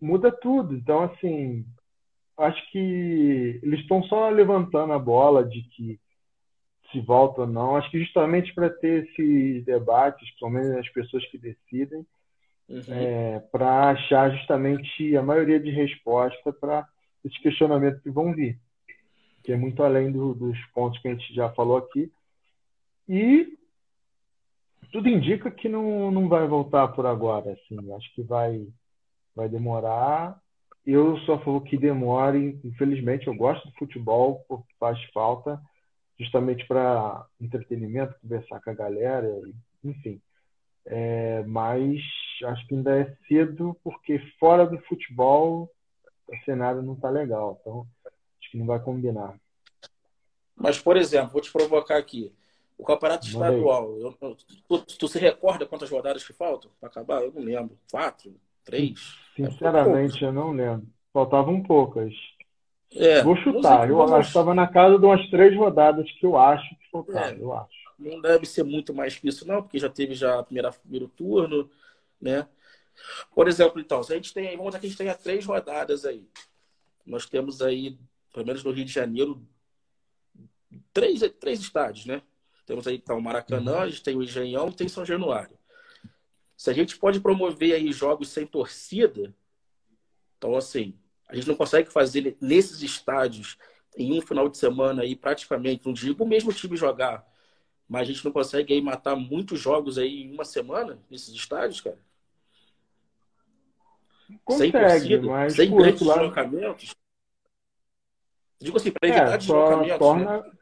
[0.00, 0.74] muda tudo.
[0.74, 1.64] Então, assim,
[2.42, 6.00] acho que eles estão só levantando a bola de que
[6.90, 7.76] se volta ou não.
[7.76, 12.06] Acho que justamente para ter esses debates, principalmente as pessoas que decidem,
[12.68, 12.82] uhum.
[12.88, 16.86] é, para achar justamente a maioria de resposta para
[17.24, 18.58] esses questionamentos que vão vir,
[19.42, 22.12] que é muito além do, dos pontos que a gente já falou aqui.
[23.08, 23.56] E
[24.90, 27.52] tudo indica que não, não vai voltar por agora.
[27.52, 27.92] Assim.
[27.94, 28.66] Acho que vai,
[29.34, 30.41] vai demorar
[30.86, 32.58] eu sou a favor que demore.
[32.64, 35.60] Infelizmente, eu gosto do futebol, porque faz falta,
[36.18, 39.28] justamente para entretenimento, conversar com a galera,
[39.84, 40.20] enfim.
[40.84, 42.00] É, mas
[42.44, 45.70] acho que ainda é cedo, porque fora do futebol
[46.28, 47.58] o cenário não está legal.
[47.60, 47.86] Então,
[48.40, 49.38] acho que não vai combinar.
[50.56, 52.32] Mas, por exemplo, vou te provocar aqui.
[52.76, 54.12] O campeonato estadual, eu,
[54.68, 57.22] tu, tu, se recorda quantas rodadas que faltam para acabar?
[57.22, 57.78] Eu não lembro.
[57.90, 58.34] Quatro?
[58.64, 59.16] Três?
[59.34, 60.86] Sinceramente, é eu não lembro.
[61.12, 62.12] Faltavam poucas.
[62.94, 63.88] É, Vou chutar.
[63.88, 67.22] Eu acho que estava na casa de umas três rodadas que eu acho que faltavam.
[67.22, 67.82] É, eu acho.
[67.98, 71.08] Não deve ser muito mais que isso, não, porque já teve já a primeira, primeiro
[71.08, 71.70] turno,
[72.20, 72.46] né?
[73.34, 76.04] Por exemplo, então, se a gente tem, vamos dizer que a gente tenha três rodadas
[76.04, 76.26] aí.
[77.06, 77.98] Nós temos aí,
[78.32, 79.40] pelo menos no Rio de Janeiro,
[80.92, 82.22] três, três estádios, né?
[82.66, 85.56] Temos aí então, o Maracanã, a gente tem o Engenhão e tem São Januário.
[86.62, 89.34] Se a gente pode promover aí jogos sem torcida,
[90.38, 90.96] então assim,
[91.28, 93.58] a gente não consegue fazer nesses estádios
[93.98, 97.28] em um final de semana aí praticamente, não digo o mesmo time jogar,
[97.88, 101.80] mas a gente não consegue aí matar muitos jogos aí em uma semana nesses estádios,
[101.80, 101.98] cara.
[104.44, 106.20] Consegue, sem torcida, mas sem grandes lado...
[106.20, 106.94] deslocamentos.
[108.60, 109.98] Digo assim, para evitar é, deslocamentos.
[109.98, 110.42] Torna...
[110.42, 110.52] Né?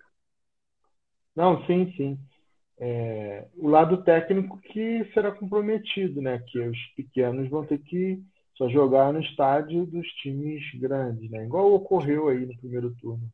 [1.36, 2.29] Não, sim, sim.
[2.82, 6.42] É, o lado técnico que será comprometido, né?
[6.48, 8.18] Que os pequenos vão ter que
[8.56, 11.44] só jogar no estádio dos times grandes, né?
[11.44, 13.30] Igual ocorreu aí no primeiro turno.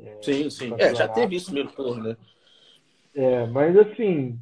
[0.00, 0.74] É, sim, sim.
[0.78, 2.16] É, já teve isso no primeiro turno, né?
[3.14, 4.38] É, mas assim,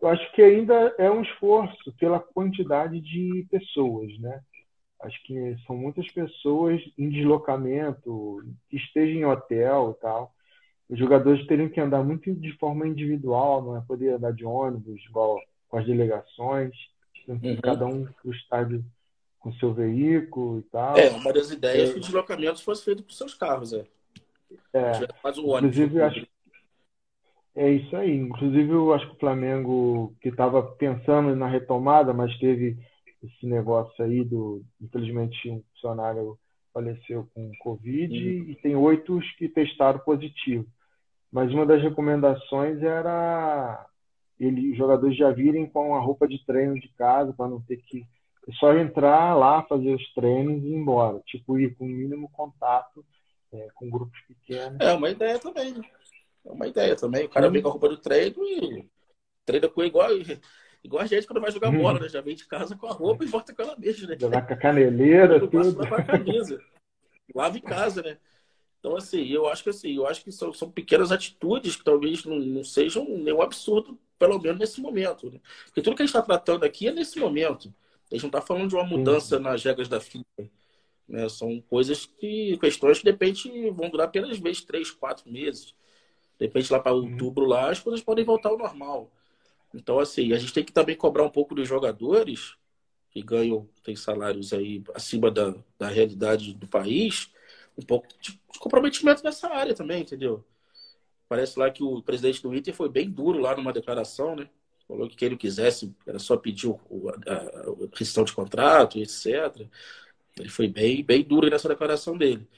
[0.00, 4.40] eu acho que ainda é um esforço pela quantidade de pessoas, né?
[5.00, 10.34] Acho que são muitas pessoas em deslocamento, que estejam em hotel e tal.
[10.88, 15.02] Os jogadores teriam que andar muito de forma individual, não é poder andar de ônibus,
[15.08, 16.74] igual com as delegações,
[17.26, 17.56] uhum.
[17.62, 18.84] cada um para o estádio
[19.38, 20.96] com seu veículo e tal.
[20.96, 23.84] É, uma das ideias é que os deslocamentos fossem feitos com seus carros, é.
[24.72, 25.76] É, faz o ônibus.
[25.76, 26.26] Inclusive, acho,
[27.54, 28.16] é isso aí.
[28.16, 32.78] Inclusive, eu acho que o Flamengo, que estava pensando na retomada, mas teve
[33.22, 34.62] esse negócio aí do.
[34.80, 36.38] Infelizmente, um funcionário
[36.72, 38.50] faleceu com Covid uhum.
[38.50, 40.66] e tem oito que testaram positivo.
[41.30, 43.86] Mas uma das recomendações era
[44.38, 47.76] ele, os jogadores já virem com a roupa de treino de casa para não ter
[47.78, 48.06] que
[48.48, 51.20] é só entrar lá, fazer os treinos e ir embora.
[51.26, 53.04] Tipo, ir com o mínimo contato
[53.52, 54.78] é, com grupos pequenos.
[54.80, 55.74] É uma ideia também.
[55.74, 55.82] Né?
[56.46, 57.26] É uma ideia também.
[57.26, 58.88] O cara vem com a roupa do treino e
[59.44, 60.08] treina com igual,
[60.82, 62.08] igual a gente quando vai jogar bola, né?
[62.08, 64.16] Já vem de casa com a roupa e volta com ela mesmo, né?
[64.18, 65.78] Já vai com a caneleira, tudo.
[65.78, 66.58] Lava a camisa.
[67.34, 68.16] Lava em casa, né?
[68.78, 72.24] Então, assim, eu acho que assim, eu acho que são, são pequenas atitudes que talvez
[72.24, 75.30] não, não sejam nenhum absurdo, pelo menos nesse momento.
[75.30, 75.40] Né?
[75.66, 77.74] Porque tudo que a gente está tratando aqui é nesse momento.
[78.10, 79.42] A gente não está falando de uma mudança Sim.
[79.42, 80.50] nas regras da FIFA.
[81.08, 81.28] Né?
[81.28, 85.74] São coisas que, questões que de repente vão durar apenas vezes três, quatro meses.
[86.38, 87.10] De repente, lá para uhum.
[87.12, 89.10] outubro, lá, as coisas podem voltar ao normal.
[89.74, 92.56] Então, assim, a gente tem que também cobrar um pouco dos jogadores
[93.10, 97.30] que ganham, tem salários aí acima da, da realidade do país,
[97.78, 100.44] um pouco de comprometimento nessa área também, entendeu?
[101.28, 104.48] Parece lá que o presidente do Inter foi bem duro lá numa declaração, né?
[104.88, 109.68] Falou que quem não quisesse era só pedir o, a, a de contrato, etc.
[110.38, 112.48] Ele foi bem, bem duro nessa declaração dele.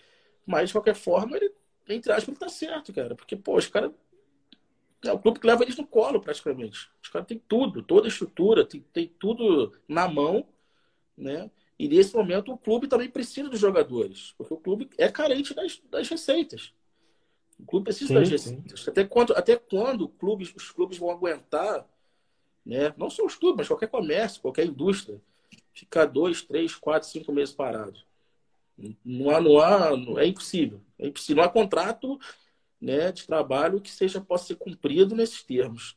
[0.46, 1.52] Mas, de qualquer forma, ele,
[1.88, 3.16] entre aspas, ele tá certo, cara.
[3.16, 3.90] Porque, pô, os caras.
[5.02, 6.90] É o clube que leva eles no colo, praticamente.
[7.02, 10.46] Os caras têm tudo, toda a estrutura, tem, tem tudo na mão,
[11.16, 11.50] né?
[11.80, 15.80] E nesse momento o clube também precisa dos jogadores, porque o clube é carente das,
[15.90, 16.74] das receitas.
[17.58, 18.88] O clube precisa sim, das receitas.
[18.88, 21.86] Até quando, até quando clubes, os clubes vão aguentar
[22.64, 22.94] né?
[22.96, 25.20] Não só os clubes, mas qualquer comércio, qualquer indústria,
[25.72, 27.98] ficar dois, três, quatro, cinco meses parado.
[29.04, 30.80] Não há, não há, é impossível.
[30.98, 31.42] É impossível.
[31.42, 32.18] Não há contrato
[32.80, 35.96] né, de trabalho que seja possa ser cumprido nesses termos.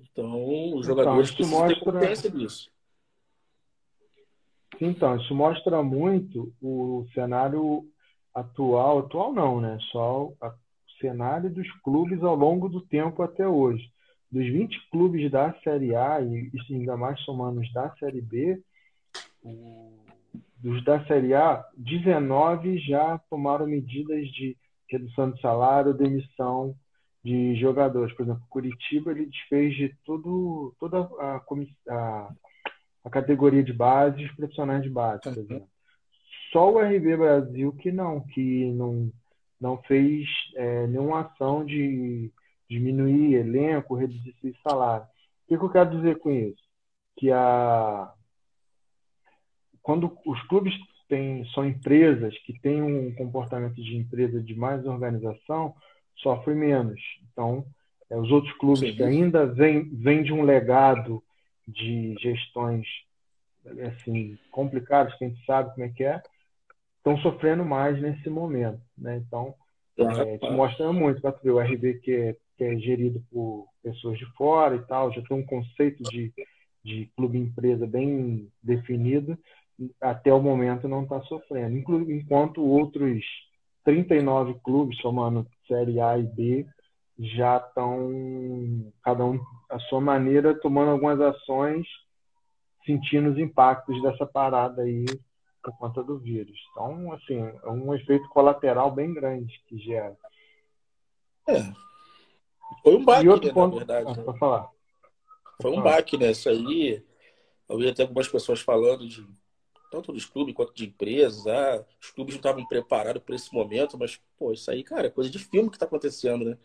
[0.00, 1.74] Então, os então, jogadores então, precisam mostra...
[1.74, 2.70] ter consciência disso.
[4.80, 7.84] Então, isso mostra muito o cenário
[8.34, 9.78] atual, atual não, né?
[9.92, 10.36] Só o
[11.00, 13.92] cenário dos clubes ao longo do tempo até hoje
[14.34, 18.60] dos 20 clubes da Série A, e ainda mais somando os da Série B,
[20.58, 24.56] dos da Série A, 19 já tomaram medidas de
[24.90, 26.74] redução de salário, demissão
[27.24, 28.12] de jogadores.
[28.16, 31.40] Por exemplo, Curitiba ele desfez de tudo, toda a,
[31.90, 32.34] a,
[33.04, 35.68] a categoria de base, os profissionais de base, por exemplo.
[36.52, 39.12] Só o RB Brasil que não, que não,
[39.60, 42.30] não fez é, nenhuma ação de
[42.70, 45.04] diminuir elenco, reduzir salário.
[45.04, 46.62] O que, que eu quero dizer com isso?
[47.16, 48.12] Que a...
[49.82, 50.72] quando os clubes
[51.08, 55.74] tem, são empresas que têm um comportamento de empresa de mais organização,
[56.16, 57.00] sofrem menos.
[57.32, 57.66] Então,
[58.08, 58.96] é, os outros clubes Sim.
[58.96, 61.22] que ainda vêm vem de um legado
[61.66, 62.86] de gestões
[63.90, 66.22] assim complicadas, que a gente sabe como é que é,
[66.98, 68.80] estão sofrendo mais nesse momento.
[68.96, 69.22] Né?
[69.26, 69.54] Então,
[69.98, 74.18] é, te mostra muito para ver o RB que é, que é gerido por pessoas
[74.18, 76.32] de fora e tal, já tem um conceito de,
[76.84, 79.38] de clube-empresa bem definido,
[80.00, 81.76] até o momento não está sofrendo.
[81.76, 83.24] Enquanto outros
[83.84, 86.66] 39 clubes, somando Série A e B,
[87.18, 91.86] já estão, cada um à sua maneira, tomando algumas ações,
[92.84, 95.04] sentindo os impactos dessa parada aí
[95.62, 96.58] por conta do vírus.
[96.70, 100.16] Então, assim, é um efeito colateral bem grande que gera.
[101.48, 101.62] É.
[102.82, 103.72] Foi um baque, né, ponto...
[103.72, 104.20] na verdade.
[104.20, 104.38] Ah, né?
[104.38, 104.70] falar.
[105.60, 106.30] Foi um baque, né?
[106.32, 107.02] Isso aí.
[107.68, 109.26] Eu vi até algumas pessoas falando de
[109.90, 111.46] tanto dos clubes quanto de empresas.
[111.46, 115.10] Ah, os clubes não estavam preparados para esse momento, mas, pô, isso aí, cara, é
[115.10, 116.58] coisa de filme que está acontecendo, né?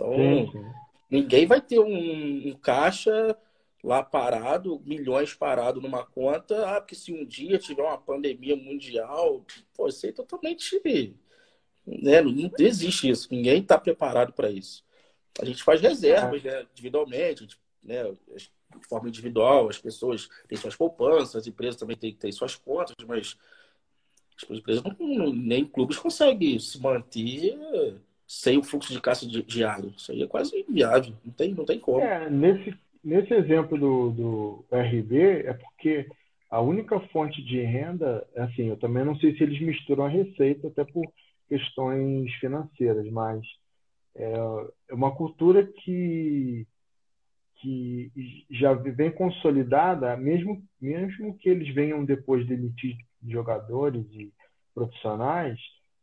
[0.00, 0.72] Então, sim, sim.
[1.10, 3.36] ninguém vai ter um, um, caixa
[3.84, 9.44] lá parado, milhões parado numa conta, ah, porque se um dia tiver uma pandemia mundial,
[9.74, 10.80] pô, isso aí é totalmente.
[11.86, 12.20] Né?
[12.20, 14.84] Não existe isso, ninguém está preparado para isso.
[15.40, 16.50] A gente faz reservas é.
[16.50, 17.46] né, individualmente,
[17.82, 22.54] né, de forma individual, as pessoas têm suas poupanças, as empresas também têm, têm suas
[22.54, 23.36] contas, mas
[24.48, 27.58] as empresas não, nem clubes conseguem se manter
[28.30, 29.92] sem o fluxo de caixa diário.
[29.96, 32.00] Isso aí é quase inviável, não tem, não tem como.
[32.00, 36.06] É, nesse, nesse exemplo do, do RB, é porque
[36.48, 40.68] a única fonte de renda, assim, eu também não sei se eles misturam a receita,
[40.68, 41.12] até por
[41.48, 43.44] questões financeiras, mas
[44.14, 44.32] é,
[44.90, 46.64] é uma cultura que,
[47.56, 48.12] que
[48.48, 54.32] já vem consolidada, mesmo, mesmo que eles venham depois demitir jogadores e
[54.72, 55.58] profissionais,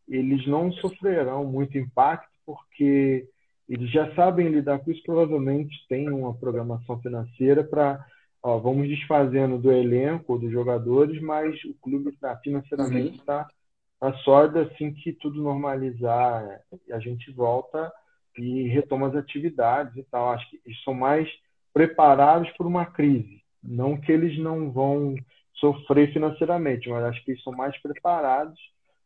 [0.07, 3.27] eles não sofrerão muito impacto porque
[3.67, 8.05] eles já sabem lidar com isso, provavelmente têm uma programação financeira para
[8.41, 14.11] vamos desfazendo do elenco, dos jogadores, mas o clube tá, financeiramente está uhum.
[14.11, 17.91] tá sólido assim que tudo normalizar e a gente volta
[18.37, 20.31] e retoma as atividades e tal.
[20.31, 21.27] Acho que eles são mais
[21.73, 23.41] preparados por uma crise.
[23.61, 25.15] Não que eles não vão
[25.55, 28.57] sofrer financeiramente, mas acho que eles são mais preparados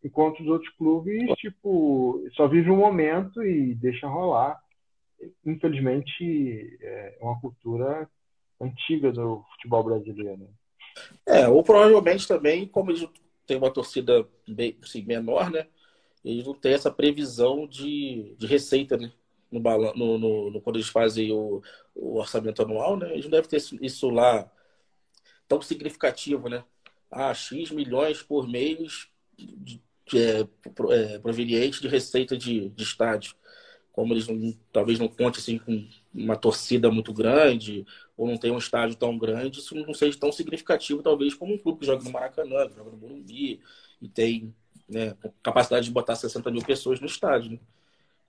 [0.04, 4.60] enquanto os outros clubes, tipo, só vive um momento e deixa rolar.
[5.46, 8.10] Infelizmente, é uma cultura
[8.60, 10.50] antiga do futebol brasileiro.
[11.26, 13.08] É, ou provavelmente também, como eles
[13.46, 15.68] têm uma torcida bem, assim, menor, né?
[16.24, 19.12] Eles não têm essa previsão de, de receita, né?
[19.52, 21.62] No, no, no, no, quando eles fazem o,
[21.94, 23.12] o orçamento anual, né?
[23.12, 24.50] Eles não devem ter isso lá
[25.48, 26.64] tão significativo, né?
[27.10, 29.12] Ah, X milhões por mês
[30.18, 33.36] é, proveniente de receita de, de estádio.
[33.92, 38.52] Como eles não, talvez não conte assim, com uma torcida muito grande, ou não tem
[38.52, 42.04] um estádio tão grande, isso não seja tão significativo, talvez, como um clube que joga
[42.04, 43.60] no Maracanã, que joga no Morumbi,
[44.02, 44.54] e tem
[44.88, 47.52] né, capacidade de botar 60 mil pessoas no estádio.
[47.52, 47.60] Né?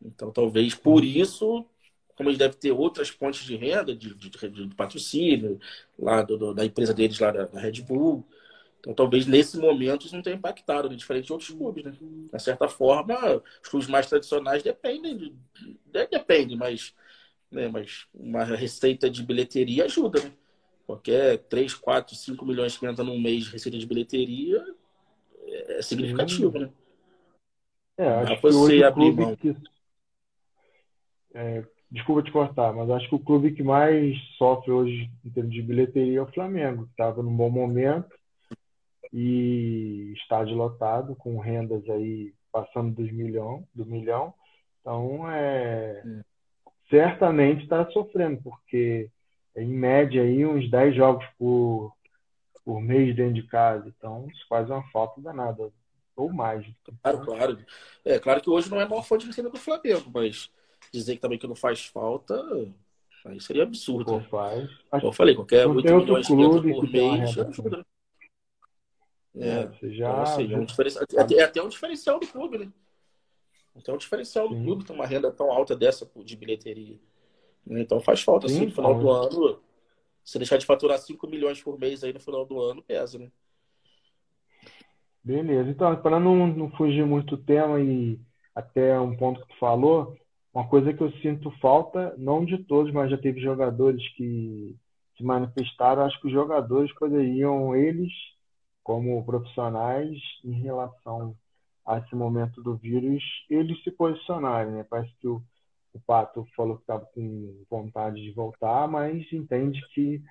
[0.05, 1.65] Então, talvez por isso,
[2.17, 5.61] como eles devem ter outras fontes de renda, de, de, de patrocínio,
[5.99, 8.27] lá do, do, da empresa deles, lá da, da Red Bull,
[8.83, 10.97] então, talvez nesse momento isso não tenha impactado, né?
[10.97, 11.85] diferente de outros clubes.
[11.85, 11.93] Né?
[12.33, 15.35] De certa forma, os clubes mais tradicionais dependem, de,
[16.11, 16.93] dependem, mas,
[17.49, 17.69] né?
[17.69, 20.21] mas uma receita de bilheteria ajuda.
[20.21, 20.33] Né?
[20.85, 24.61] Qualquer 3, 4, 5 milhões que entra num mês de receita de bilheteria
[25.47, 26.59] é significativo.
[26.59, 26.69] Né?
[27.97, 29.37] É, acho que você abrir mão.
[29.37, 29.55] Que...
[31.35, 35.55] É, desculpa te cortar, mas acho que o clube que mais sofre hoje em termos
[35.55, 38.21] de bilheteria é o Flamengo, que estava num bom momento
[39.13, 44.33] e estádio lotado, com rendas aí passando dos milhão, do milhão.
[44.81, 46.25] Então, é, é.
[46.89, 49.11] certamente está sofrendo, porque
[49.57, 51.93] em média aí uns 10 jogos por,
[52.65, 53.93] por mês dentro de casa.
[53.97, 55.71] Então, isso faz uma falta danada,
[56.17, 56.67] ou mais.
[57.03, 57.59] Claro, claro.
[58.05, 60.51] É claro que hoje não é a maior fonte de receita do Flamengo, mas
[60.93, 62.35] dizer que também que não faz falta,
[63.27, 64.13] aí seria absurdo.
[64.13, 64.27] Pô, né?
[64.31, 64.71] faz.
[64.91, 67.85] Como eu falei, qualquer 8 milhões de por mês ajuda.
[69.35, 70.27] É, você já.
[70.27, 72.73] Seja, é, um diferencial, é, é até um diferencial do clube, né?
[73.75, 74.59] Até um diferencial Sim.
[74.59, 76.99] do clube ter uma renda tão alta dessa de bilheteria.
[77.67, 79.61] Então faz falta, Sim, assim, no final do ano.
[80.25, 83.31] Se deixar de faturar 5 milhões por mês aí no final do ano, pesa, né?
[85.25, 85.71] Beleza.
[85.71, 88.21] Então, para não, não fugir muito do tema e
[88.55, 90.17] até um ponto que tu falou,
[90.53, 94.77] uma coisa que eu sinto falta, não de todos, mas já teve jogadores que
[95.17, 98.13] se manifestaram, acho que os jogadores poderiam, eles,
[98.83, 101.37] como profissionais em relação
[101.87, 104.73] a esse momento do vírus, eles se posicionarem.
[104.73, 104.87] Né?
[104.89, 105.43] Parece que o,
[105.93, 110.23] o Pato falou que estava com vontade de voltar, mas entende que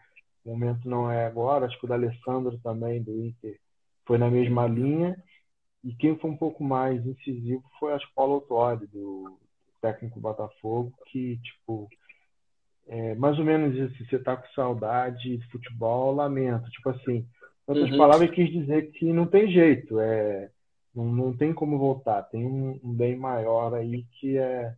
[0.44, 1.66] o momento não é agora.
[1.66, 3.60] Acho que o da Alessandro também, do Inter,
[4.06, 5.22] foi na mesma linha.
[5.84, 9.38] E quem foi um pouco mais incisivo foi, acho, Paulo Autori, do
[9.82, 11.90] técnico Botafogo, que, tipo,
[12.88, 16.70] é, mais ou menos isso, você tá com saudade de futebol, lamento.
[16.70, 17.28] Tipo assim,
[17.72, 17.98] outras uhum.
[17.98, 20.50] palavras, quis dizer que não tem jeito, é,
[20.94, 22.24] não, não tem como voltar.
[22.24, 24.74] Tem um, um, bem maior aí que é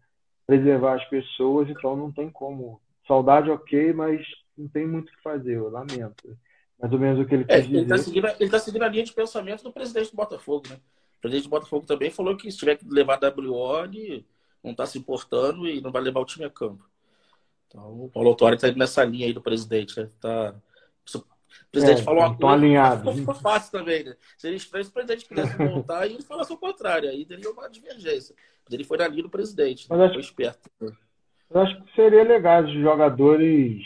[0.46, 2.82] preservar as pessoas, então não tem como.
[3.08, 4.26] Saudade, ok, mas
[4.58, 6.38] não tem muito o que fazer, eu lamento.
[6.80, 8.22] Mais ou menos o que ele é, quis tá dizer.
[8.22, 10.76] Tá ele está seguindo a linha de pensamento do presidente do Botafogo, né?
[11.18, 14.26] O presidente do Botafogo também falou que se tiver que levar WO, ele
[14.64, 16.84] não está se importando e não vai levar o time a campo.
[17.68, 20.00] Então, o Paulo Autori está indo nessa linha aí do presidente.
[20.00, 20.10] Né?
[20.22, 20.56] Tá...
[21.68, 23.16] O presidente é, falou uma coisa, alinhados.
[23.16, 24.04] ficou fácil também.
[24.04, 24.16] Né?
[24.38, 27.10] Seria estranho se o presidente quisesse voltar e ele falasse o contrário.
[27.10, 28.36] Aí teria uma divergência.
[28.64, 29.88] Mas ele foi na linha do presidente.
[29.90, 30.70] Mas acho, foi esperto.
[30.80, 33.84] Eu acho que seria legal os jogadores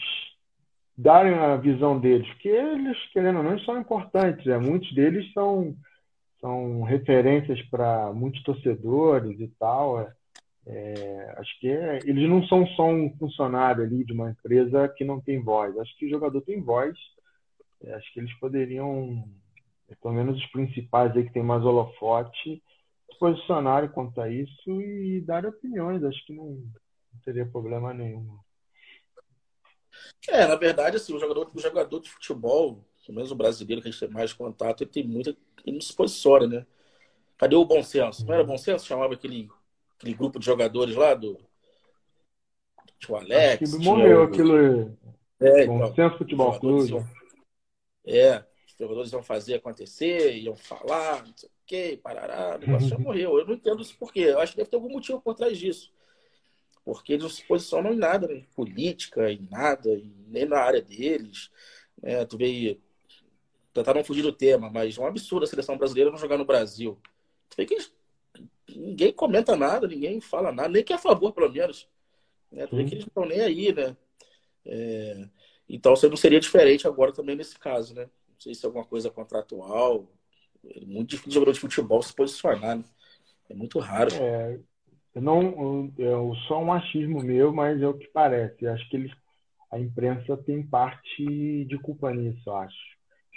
[0.97, 4.45] darem a visão deles, porque eles, querendo ou não, são importantes.
[4.45, 4.57] Né?
[4.57, 5.75] Muitos deles são,
[6.41, 10.01] são referências para muitos torcedores e tal.
[10.01, 10.17] É.
[10.69, 15.05] É, acho que é, eles não são só um funcionário ali de uma empresa que
[15.05, 15.77] não tem voz.
[15.77, 16.93] Acho que o jogador tem voz.
[17.83, 19.23] É, acho que eles poderiam,
[19.89, 22.61] é, pelo menos os principais aí que tem mais holofote,
[23.11, 26.03] se posicionarem quanto a isso e dar opiniões.
[26.03, 28.37] Acho que não, não teria problema nenhum.
[30.27, 33.87] É, na verdade, assim, o jogador, o jogador de futebol, pelo menos o brasileiro que
[33.87, 35.35] a gente tem mais contato, ele tem muita.
[35.65, 36.65] Ele não se posiciona, né?
[37.37, 38.25] Cadê o bom senso?
[38.25, 38.85] Não era bom senso?
[38.85, 39.49] Chamava aquele
[39.97, 41.39] aquele grupo de jogadores lá do.
[42.99, 43.63] Tinha o Alex.
[43.63, 44.23] Acho que morreu o...
[44.23, 44.97] aquilo.
[45.39, 47.05] É, então, Senso Futebol Clube.
[48.07, 52.87] É, os jogadores iam fazer acontecer, iam falar, não sei o quê, parará, o negócio
[52.87, 53.37] já morreu.
[53.37, 54.21] Eu não entendo isso por quê.
[54.21, 55.91] Eu acho que deve ter algum motivo por trás disso.
[56.85, 58.35] Porque eles não se posicionam em nada, né?
[58.35, 61.51] em política, em nada, nem na área deles.
[62.01, 62.79] É, tu vê,
[63.73, 66.45] tentar não fugir do tema, mas é um absurdo a seleção brasileira não jogar no
[66.45, 66.97] Brasil.
[67.49, 67.91] Tu vê que eles
[68.75, 71.87] ninguém comenta nada, ninguém fala nada, nem que é a favor, pelo menos.
[72.51, 72.67] Né?
[72.67, 73.95] Também que eles não estão nem aí, né?
[74.65, 75.27] É...
[75.69, 78.03] Então, você não seria diferente agora também nesse caso, né?
[78.03, 80.07] Não sei se é alguma coisa contratual.
[80.63, 82.83] É muito difícil jogador de futebol se posicionar, né?
[83.49, 84.13] É muito raro.
[84.13, 84.59] É,
[85.15, 88.65] eu não, eu, só um achismo meu, mas é o que parece.
[88.65, 89.11] Eu acho que eles,
[89.71, 92.77] a imprensa tem parte de culpa nisso, acho.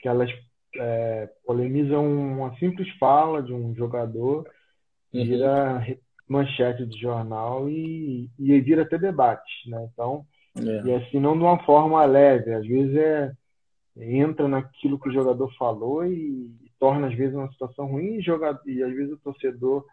[0.03, 0.31] Que elas
[0.77, 4.47] é, polemizam uma simples fala de um jogador
[5.13, 5.25] Uhum.
[5.25, 5.87] vira
[6.29, 9.89] manchete de jornal e, e vira até debate, né?
[9.93, 10.25] Então,
[10.57, 10.83] é.
[10.87, 13.33] e assim, não de uma forma leve, às vezes é
[13.97, 18.23] entra naquilo que o jogador falou e, e torna às vezes uma situação ruim e,
[18.23, 19.85] joga, e às vezes o torcedor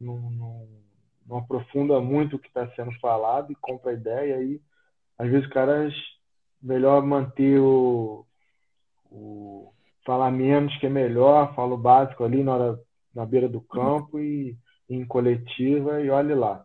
[0.00, 0.68] não, não,
[1.26, 4.60] não aprofunda muito o que está sendo falado e compra a ideia aí
[5.18, 5.92] às vezes caras
[6.62, 8.24] melhor manter o,
[9.10, 9.72] o
[10.04, 12.80] falar menos que é melhor, fala o básico ali na hora
[13.14, 14.56] na beira do campo e
[14.88, 16.64] em coletiva e olhe lá.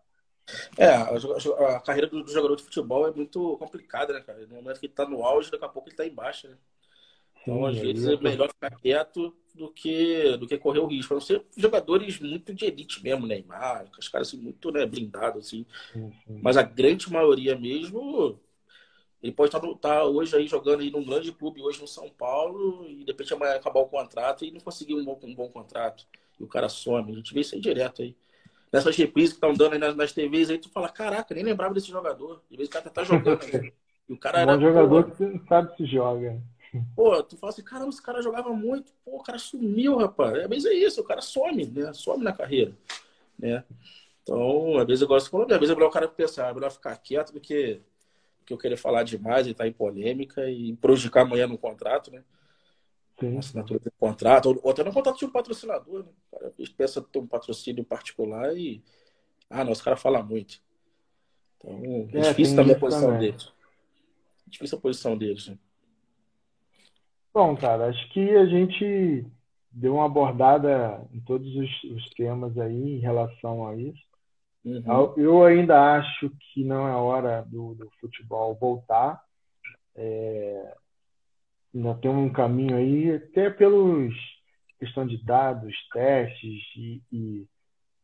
[0.77, 4.45] É, a, a carreira do, do, jogador de futebol é muito complicada, né, cara?
[4.45, 6.57] No momento que ele tá no auge, daqui a pouco ele tá embaixo, né?
[7.41, 11.13] Então, Sim, às vezes, é melhor ficar quieto do que, do que correr o risco.
[11.13, 15.65] Para ser jogadores muito de elite mesmo, Neymar, os caras assim, muito né, blindados, assim.
[15.93, 16.39] Sim, sim.
[16.41, 18.39] Mas a grande maioria mesmo,
[19.21, 22.87] ele pode estar, estar hoje aí jogando aí num grande clube, hoje no São Paulo,
[22.87, 26.07] e de repente amanhã acabar o contrato e não conseguir um bom, um bom contrato
[26.39, 27.11] e o cara some.
[27.11, 28.15] A gente vê isso aí direto aí.
[28.75, 31.73] Nessas reprises que estão dando aí nas, nas TVs aí, tu fala, caraca, nem lembrava
[31.73, 32.41] desse jogador.
[32.51, 33.39] De vez o cara tá jogando.
[34.07, 34.57] E o cara era.
[34.57, 36.39] Um jogador pô, que não sabe se joga.
[36.93, 38.91] Pô, tu fala assim, caramba, esse cara jogava muito.
[39.05, 40.43] Pô, o cara sumiu, rapaz.
[40.43, 41.93] Às vezes é isso, o cara some, né?
[41.93, 42.73] Some na carreira.
[43.39, 43.63] Né?
[44.21, 46.53] Então, às vezes eu gosto de falar, às vezes é melhor o cara pensar, é
[46.53, 47.75] melhor ficar quieto do que,
[48.39, 51.57] do que eu querer falar demais e estar tá em polêmica e prejudicar amanhã no
[51.57, 52.23] contrato, né?
[53.19, 53.37] Sim.
[53.37, 56.11] assinatura de contrato, ou, ou até no contrato de um patrocinador, né?
[56.31, 58.83] O cara pensa ter um patrocínio particular e.
[59.49, 60.59] Ah, não, os caras falam muito.
[61.57, 63.19] Então, é, difícil também a posição também.
[63.19, 63.51] deles.
[64.47, 65.57] Difícil a posição deles, né?
[67.33, 69.25] Bom, cara, acho que a gente
[69.71, 74.03] deu uma abordada em todos os, os temas aí em relação a isso.
[74.63, 75.13] Uhum.
[75.17, 79.21] Eu ainda acho que não é hora do, do futebol voltar.
[79.95, 80.75] É,
[81.75, 84.15] ainda tem um caminho aí, até pelos
[84.79, 87.45] questão de dados, testes e, e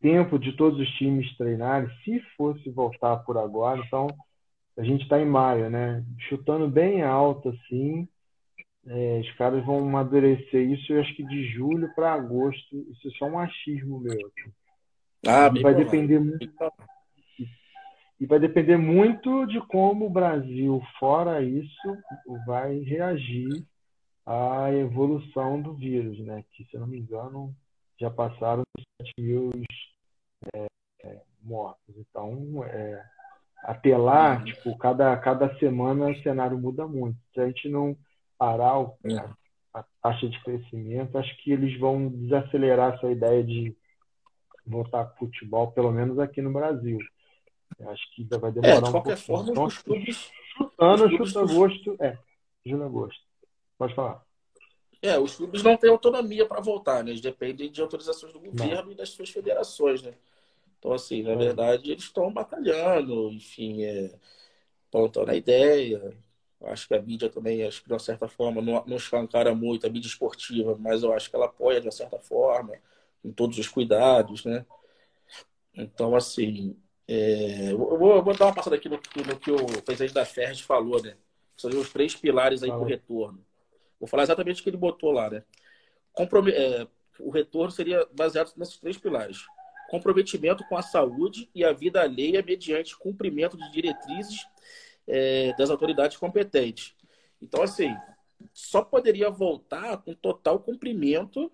[0.02, 4.08] tempo de todos os times treinarem, se fosse voltar por agora, então
[4.78, 6.04] a gente está em maio, né?
[6.28, 8.08] Chutando bem alto assim,
[8.88, 12.76] é, os caras vão amadurecer isso, eu acho que de julho para agosto.
[12.92, 14.18] Isso é só um achismo meu.
[15.28, 16.50] Ah, e vai depender muito.
[18.22, 21.98] E vai depender muito de como o Brasil, fora isso,
[22.46, 23.66] vai reagir
[24.24, 26.46] à evolução do vírus, né?
[26.52, 27.52] Que, se eu não me engano,
[28.00, 28.62] já passaram
[29.02, 29.52] 7 mil
[30.54, 30.68] é,
[31.04, 31.96] é, mortos.
[31.98, 33.04] Então, é,
[33.64, 34.44] até lá, uhum.
[34.44, 37.18] tipo, cada, cada semana o cenário muda muito.
[37.34, 37.98] Se a gente não
[38.38, 39.30] parar o, a, é.
[39.74, 43.76] a, taxa de crescimento, acho que eles vão desacelerar essa ideia de
[44.64, 47.00] voltar para futebol, pelo menos aqui no Brasil.
[47.88, 50.32] Acho que ainda vai demorar é, de qualquer um forma, então, os clubes...
[50.58, 51.28] Chutando, clubes...
[51.30, 51.98] chuta agosto.
[52.00, 52.18] É,
[52.66, 53.22] julho agosto.
[53.78, 54.24] Pode falar.
[55.02, 57.10] É, os clubes não têm autonomia para voltar, né?
[57.10, 58.92] Eles dependem de autorizações do governo não.
[58.92, 60.14] e das suas federações, né?
[60.78, 64.16] Então, assim, na verdade, eles estão batalhando, enfim, é,
[64.86, 66.16] estão na ideia.
[66.64, 69.88] Acho que a mídia também, acho que de uma certa forma, não, não escancara muito
[69.88, 72.74] a mídia esportiva, mas eu acho que ela apoia de uma certa forma,
[73.24, 74.66] com todos os cuidados, né?
[75.74, 76.76] Então, assim,
[77.14, 80.26] é, eu, vou, eu, vou, dar uma passada aqui no, no que o presidente da
[80.26, 81.16] Ferres falou, né?
[81.58, 83.44] São os três pilares aí para o retorno.
[84.00, 85.44] Vou falar exatamente o que ele botou lá, né?
[86.14, 86.88] Comprom é,
[87.20, 89.46] o retorno seria baseado nesses três pilares
[89.92, 94.48] comprometimento com a saúde e a vida alheia mediante cumprimento de diretrizes
[95.06, 96.96] é, das autoridades competentes.
[97.42, 97.94] Então, assim,
[98.54, 101.52] só poderia voltar com total cumprimento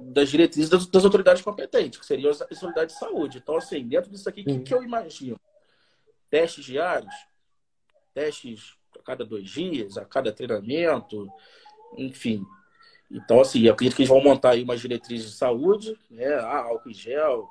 [0.00, 3.38] das diretrizes das, das autoridades competentes, que seriam as autoridades de saúde.
[3.38, 5.40] Então, assim, dentro disso aqui, o que, que eu imagino?
[6.30, 7.14] Testes diários,
[8.12, 11.28] testes a cada dois dias, a cada treinamento,
[11.96, 12.44] enfim,
[13.10, 16.34] então, assim, eu acredito que eles vão montar aí umas diretrizes de saúde, né?
[16.34, 17.48] Ah, álcool em gel,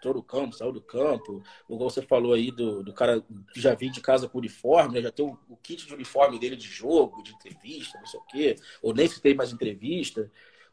[0.00, 1.42] todo o campo, saiu do campo.
[1.68, 5.02] Igual você falou aí do, do cara que já vem de casa com uniforme, né?
[5.02, 8.24] já tem o, o, kit de uniforme dele de jogo, de entrevista, não sei o
[8.24, 10.30] quê, ou nem se tem mais entrevista.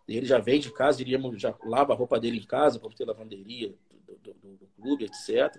[0.08, 3.06] Ele já vem de casa, iríamos, já lava a roupa dele em casa, para ter
[3.06, 3.74] lavanderia
[4.06, 5.56] do, do, do, do clube, etc.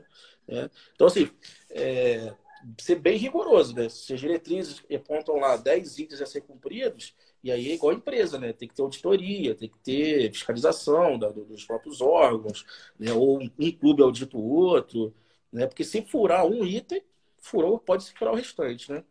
[0.46, 0.70] Né?
[0.94, 1.30] Então, assim,
[1.70, 2.34] é,
[2.78, 3.88] ser bem rigoroso, né?
[3.88, 7.96] Se as diretrizes apontam lá 10 itens a ser cumpridos, e aí é igual a
[7.96, 8.52] empresa, né?
[8.52, 12.64] Tem que ter auditoria, tem que ter fiscalização da, dos próprios órgãos,
[12.98, 13.12] né?
[13.12, 15.14] ou um clube audita o outro,
[15.52, 15.66] né?
[15.66, 17.02] Porque se furar um item,
[17.38, 19.04] furou, pode se furar o restante, né?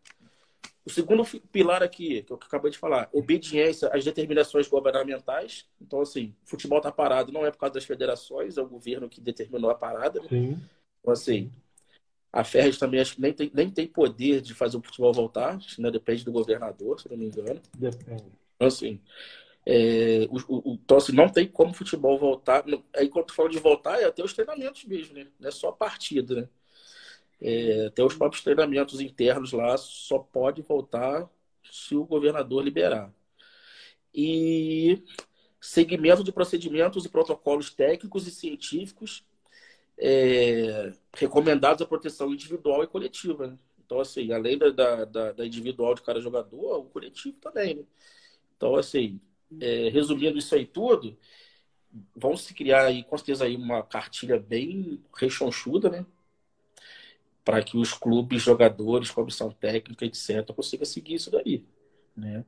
[0.88, 5.68] O segundo pilar aqui, que eu acabei de falar, obediência às determinações governamentais.
[5.82, 9.20] Então, assim, futebol está parado não é por causa das federações, é o governo que
[9.20, 10.22] determinou a parada.
[10.22, 10.58] Né?
[11.02, 11.52] Então, assim,
[12.32, 15.60] a Ferres também acho que nem tem, nem tem poder de fazer o futebol voltar,
[15.78, 15.92] né?
[15.92, 17.62] depende do governador, se não me engano.
[17.78, 18.24] Depende.
[18.56, 19.02] Então, assim,
[19.66, 22.64] é, o, o, então, assim, não tem como o futebol voltar.
[22.96, 25.28] Aí, quando tu fala de voltar, é até os treinamentos mesmo, né?
[25.38, 26.50] Não é só a partida, né?
[27.42, 31.30] É, até os próprios treinamentos internos lá só pode voltar
[31.72, 33.14] se o governador liberar.
[34.14, 35.04] E
[35.60, 39.24] segmento de procedimentos e protocolos técnicos e científicos
[39.98, 43.48] é, recomendados à proteção individual e coletiva.
[43.48, 43.58] Né?
[43.86, 47.76] Então, assim, além da, da, da, individual de cada jogador, o coletivo também.
[47.76, 47.84] Né?
[48.56, 49.20] Então, assim,
[49.60, 51.18] é, resumindo isso aí tudo,
[52.16, 56.06] vão se criar aí, com certeza, aí uma cartilha bem rechonchuda, né?
[57.48, 61.66] Para que os clubes, jogadores, comissão técnica, etc., consigam seguir isso daí,
[62.16, 62.46] né?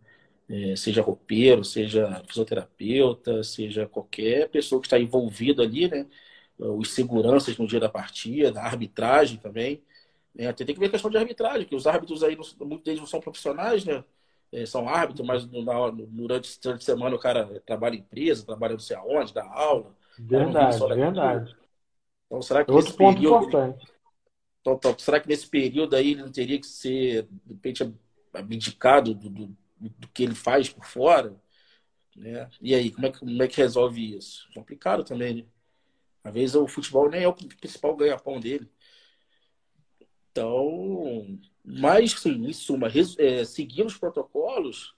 [0.49, 6.07] É, seja roupeiro, seja fisioterapeuta, seja qualquer pessoa que está envolvida ali, né?
[6.59, 9.83] os seguranças no dia da partida, a arbitragem também.
[10.35, 10.51] Né?
[10.53, 13.21] Tem que ver a questão de arbitragem, que os árbitros aí, muitos deles não são
[13.21, 14.03] profissionais, né?
[14.51, 18.97] É, são árbitros, mas durante a semana o cara trabalha em empresa, trabalha não sei
[18.97, 19.95] aonde, dá aula.
[20.17, 21.55] Verdade, verdade.
[22.25, 23.98] Então, será que Outro ponto período, importante.
[24.61, 27.93] Então, então, será que nesse período aí ele não teria que ser, de repente,
[28.33, 31.35] abdicado do, do, do que ele faz por fora?
[32.15, 32.49] Né?
[32.61, 34.49] E aí, como é, que, como é que resolve isso?
[34.53, 35.45] Complicado também, né?
[36.23, 38.69] Às vezes o futebol nem é o principal ganha-pão dele.
[40.31, 42.87] Então, mas sim, em suma,
[43.17, 44.93] é, seguindo os protocolos,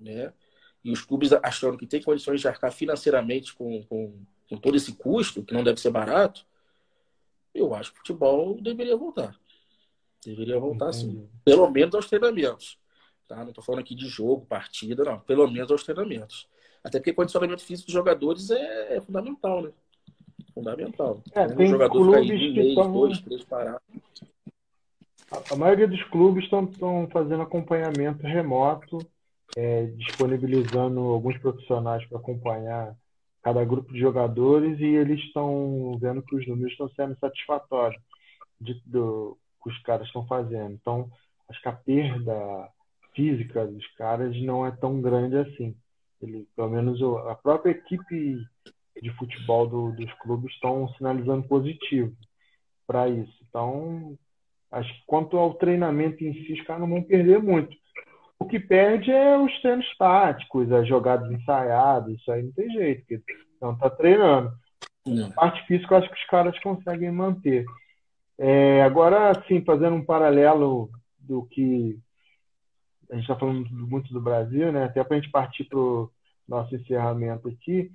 [0.00, 0.32] né?
[0.82, 4.92] E os clubes achando que tem condições de arcar financeiramente com, com, com todo esse
[4.94, 6.46] custo, que não deve ser barato,
[7.58, 9.34] eu acho que o futebol deveria voltar.
[10.24, 11.12] Deveria voltar Entendi.
[11.12, 11.28] sim.
[11.44, 12.78] Pelo menos aos treinamentos.
[13.28, 13.36] Tá?
[13.36, 15.20] Não estou falando aqui de jogo, partida, não.
[15.20, 16.48] Pelo menos aos treinamentos.
[16.82, 19.72] Até porque condicionamento físico dos jogadores é, é fundamental, né?
[20.56, 21.22] fundamental.
[21.32, 23.82] É, tem jogador clubes que mês, dois, três parados.
[25.30, 26.70] A, a maioria dos clubes estão
[27.12, 28.98] fazendo acompanhamento remoto,
[29.54, 32.96] é, disponibilizando alguns profissionais para acompanhar
[33.46, 38.02] cada grupo de jogadores e eles estão vendo que os números estão sendo satisfatórios
[38.60, 40.72] de, do que os caras estão fazendo.
[40.72, 41.08] Então,
[41.48, 42.68] acho que a perda
[43.14, 45.76] física dos caras não é tão grande assim.
[46.20, 48.36] Ele, pelo menos a própria equipe
[49.00, 52.12] de futebol do, dos clubes estão sinalizando positivo
[52.84, 53.44] para isso.
[53.48, 54.18] Então,
[54.72, 57.76] acho que quanto ao treinamento em si, os caras não vão perder muito.
[58.38, 63.04] O que perde é os treinos táticos, as jogadas ensaiadas, isso aí não tem jeito,
[63.06, 63.22] porque
[63.60, 64.52] não tá treinando.
[65.28, 67.64] A parte física eu acho que os caras conseguem manter.
[68.38, 71.98] É, agora, assim, fazendo um paralelo do que
[73.10, 74.84] a gente está falando muito do Brasil, né?
[74.84, 76.10] Até para a gente partir para o
[76.46, 77.90] nosso encerramento aqui.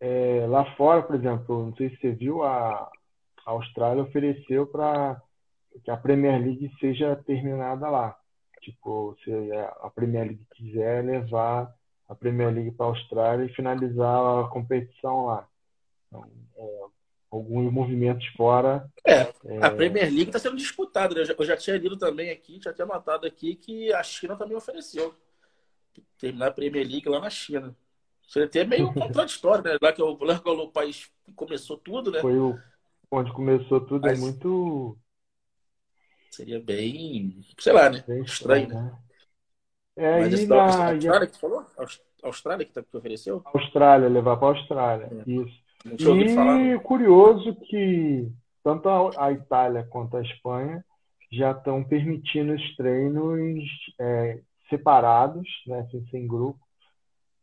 [0.00, 2.90] É, lá fora, por exemplo, não sei se você viu, a,
[3.46, 5.20] a Austrália ofereceu para
[5.84, 8.16] que a Premier League seja terminada lá.
[8.62, 9.30] Tipo, se
[9.80, 11.74] a Premier League quiser levar
[12.08, 15.48] a Premier League para a Austrália e finalizar a competição lá.
[16.06, 16.80] Então, é,
[17.30, 18.88] alguns movimentos fora.
[19.04, 19.64] É, é...
[19.64, 21.14] a Premier League está sendo disputada.
[21.14, 21.34] Né?
[21.36, 25.14] Eu já tinha lido também aqui, já tinha notado aqui que a China também ofereceu
[26.18, 27.74] terminar a Premier League lá na China.
[28.28, 29.76] Seria até meio contraditório, né?
[29.82, 32.20] Lá que, o, lá que o país começou tudo, né?
[32.20, 32.56] Foi o,
[33.10, 34.96] onde começou tudo, é é muito
[36.32, 38.02] Seria bem, sei lá, né?
[38.08, 38.74] Bem estranho, né?
[38.74, 38.98] né?
[39.96, 40.90] É, Mas e na...
[40.90, 41.66] Austrália que falou?
[42.22, 43.42] Austrália que, tá, que ofereceu?
[43.44, 45.30] Austrália, levar para a Austrália, é.
[45.30, 45.62] isso.
[45.84, 46.78] E falar, né?
[46.78, 48.32] curioso que
[48.64, 50.82] tanto a, a, Itália quanto a Espanha
[51.30, 53.62] já estão permitindo os treinos
[54.00, 56.60] é, separados, né, assim, sem grupo.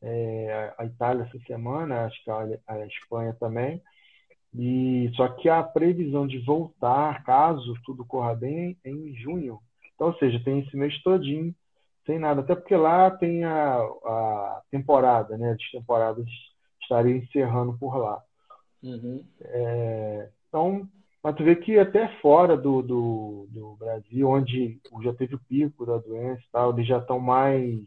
[0.01, 3.83] É, a Itália essa semana, acho que a, a Espanha também,
[4.54, 9.60] e só que a previsão de voltar, caso tudo corra bem, é em junho.
[9.93, 11.54] Então, ou seja, tem esse mês todinho
[12.06, 15.52] sem nada, até porque lá tem a, a temporada, né?
[15.52, 16.26] As temporadas
[16.82, 18.24] estariam encerrando por lá.
[18.82, 19.24] Uhum.
[19.41, 20.89] É, então,
[21.22, 25.86] mas tu vê que até fora do, do, do, Brasil, onde já teve o pico
[25.86, 27.84] da doença e tal, eles já estão mais,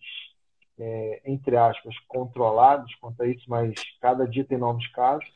[0.78, 5.26] é, entre aspas, controlados quanto a isso, mas cada dia tem novos casos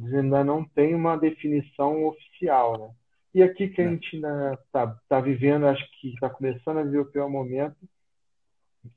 [0.00, 2.90] eles ainda não têm uma definição oficial, né?
[3.34, 3.90] E aqui que a é.
[3.90, 7.76] gente ainda está tá vivendo, acho que está começando a viver o pior momento.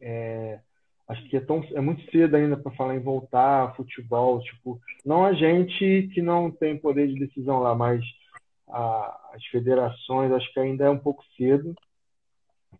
[0.01, 0.59] É,
[1.07, 4.41] acho que é, tão, é muito cedo ainda para falar em voltar a futebol.
[4.41, 8.03] Tipo, não a gente que não tem poder de decisão lá, mas
[8.67, 11.75] a, as federações, acho que ainda é um pouco cedo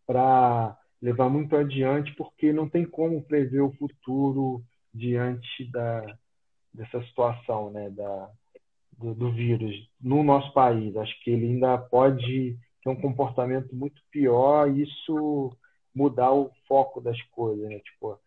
[0.07, 4.63] para levar muito adiante, porque não tem como prever o futuro
[4.93, 6.17] diante da,
[6.73, 8.29] dessa situação, né, da,
[8.97, 10.95] do, do, vírus no nosso país.
[10.95, 15.55] Acho que ele ainda pode ter um comportamento muito pior e isso
[15.93, 17.79] mudar o foco das coisas, né?
[17.79, 18.19] Tipo,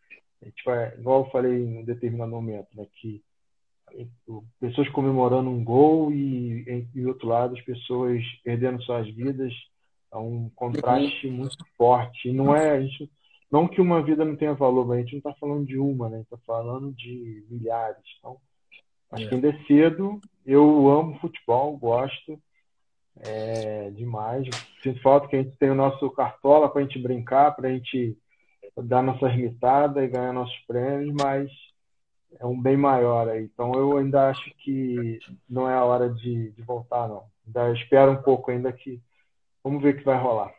[0.54, 3.22] tipo igual eu falei em um determinado momento, né, que
[4.60, 9.52] pessoas comemorando um gol e em outro lado as pessoas perdendo suas vidas
[10.12, 11.34] é um contraste uhum.
[11.34, 13.10] muito forte e não é a gente
[13.50, 16.08] não que uma vida não tenha valor, mas a gente não está falando de uma,
[16.08, 16.20] né?
[16.20, 18.02] está falando de milhares.
[18.18, 18.36] Então,
[19.12, 19.28] acho é.
[19.28, 20.20] que ainda é cedo.
[20.44, 22.38] Eu amo futebol, gosto
[23.20, 24.48] é, demais.
[24.82, 27.72] Sinto falta que a gente tem o nosso cartola para a gente brincar, para a
[27.72, 28.18] gente
[28.76, 31.50] dar nossa ermitada e ganhar nossos prêmios, mas
[32.38, 33.44] é um bem maior aí.
[33.44, 35.18] Então, eu ainda acho que
[35.48, 37.24] não é a hora de, de voltar, não.
[37.46, 39.00] Ainda espero um pouco ainda que...
[39.62, 40.52] Vamos ver o que vai rolar.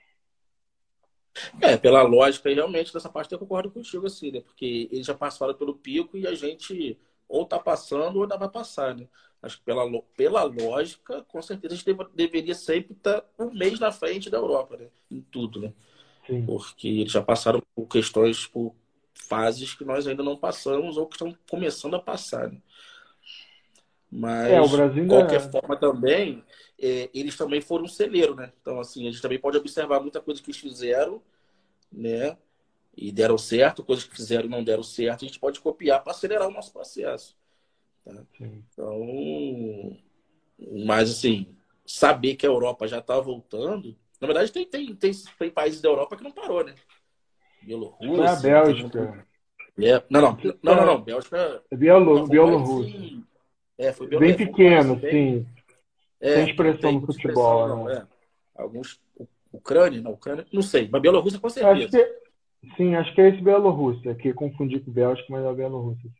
[1.61, 4.41] É, pela lógica, realmente, dessa parte eu concordo contigo, assim, né?
[4.41, 8.49] Porque eles já passaram pelo pico e a gente ou tá passando ou ainda vai
[8.49, 9.07] passar, né?
[9.41, 9.83] Acho que pela,
[10.15, 14.29] pela lógica, com certeza a gente deve, deveria sempre estar tá um mês na frente
[14.29, 14.87] da Europa, né?
[15.11, 15.73] Em tudo, né?
[16.25, 16.45] Sim.
[16.45, 18.73] Porque eles já passaram por questões, por
[19.13, 22.57] fases que nós ainda não passamos ou que estão começando a passar, né?
[24.09, 25.51] Mas, é, de qualquer é...
[25.51, 26.43] forma também,
[26.79, 28.51] é, eles também foram um celeiro, né?
[28.61, 31.21] Então, assim, a gente também pode observar muita coisa que eles fizeram,
[31.91, 32.37] né?
[32.95, 36.11] E deram certo, coisas que fizeram e não deram certo, a gente pode copiar para
[36.11, 37.35] acelerar o nosso processo.
[38.03, 38.13] Tá?
[38.39, 39.97] Então,
[40.85, 41.55] mas assim,
[41.85, 43.95] saber que a Europa já está voltando.
[44.19, 46.73] Na verdade, tem, tem, tem, tem países da Europa que não parou, né?
[47.61, 48.23] Bielorrússia.
[48.23, 49.27] É a Bélgica.
[49.79, 51.63] É, não, não, não, não, não, Bélgica.
[51.69, 53.23] É Bielorrússia.
[53.77, 55.45] É, foi Bem pequeno, sim.
[56.19, 57.67] É, tem expressão no futebol.
[57.67, 58.07] Expressão, né?
[58.55, 58.61] é.
[58.61, 58.99] Alguns.
[59.51, 61.73] Ucrânia, não, Ucrânia, não sei, mas Bielorrússia com certeza.
[61.73, 65.53] Acho que, sim, acho que é esse Bielorrússia, que confundi com Bélgica, mas é a
[65.53, 66.11] Bielorrússia.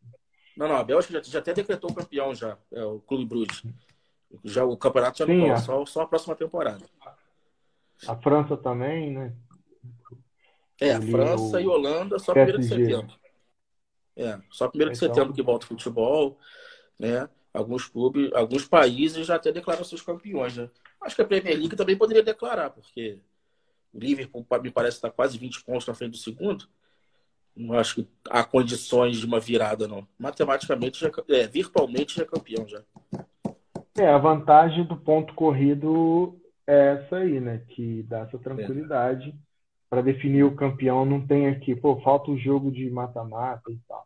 [0.56, 3.64] Não, não, a Bélgica já, já até decretou campeão já, é o Clube Bruges.
[4.44, 5.58] Já o campeonato já sim, não é.
[5.58, 6.84] só, só a próxima temporada.
[8.08, 9.34] A França também, né?
[10.80, 11.60] É, a França o...
[11.60, 13.16] e Holanda só primeiro de setembro.
[14.16, 15.14] É, só primeiro de então...
[15.14, 16.38] setembro que volta o futebol,
[17.00, 17.30] né?
[17.54, 20.58] Alguns clubes, alguns países já até declaram seus campeões.
[20.58, 20.70] Né?
[21.02, 23.20] Acho que a Premier League também poderia declarar, porque
[23.94, 26.68] O Liverpool me parece estar quase 20 pontos na frente do segundo.
[27.56, 30.08] Não acho que há condições de uma virada, não.
[30.20, 32.84] Matematicamente, já, é, virtualmente já é campeão já.
[33.98, 37.64] É, a vantagem do ponto corrido é essa aí, né?
[37.70, 39.30] Que dá essa tranquilidade.
[39.30, 39.34] É.
[39.90, 43.97] Para definir o campeão, não tem aqui, pô, falta o jogo de mata-mata e tal.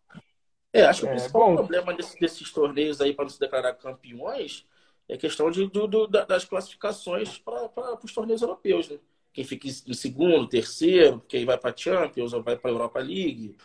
[0.74, 3.74] É, acho que o é, principal bom, problema desse, desses torneios aí para se declarar
[3.74, 4.66] campeões
[5.08, 8.98] é questão de, do, do, das classificações para os torneios europeus, né?
[9.34, 13.00] Quem fica em segundo, terceiro, quem vai para a Champions ou vai para a Europa
[13.00, 13.56] League,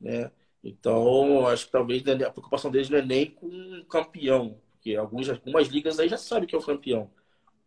[0.00, 0.30] né?
[0.62, 5.28] Então, acho que talvez a preocupação deles não é nem com um campeão, porque alguns,
[5.28, 7.10] algumas ligas aí já sabem que é o campeão,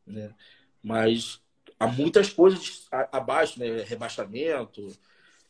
[0.06, 0.34] né?
[0.82, 1.42] Mas
[1.80, 3.84] há muitas coisas abaixo, né?
[3.84, 4.88] Rebaixamento,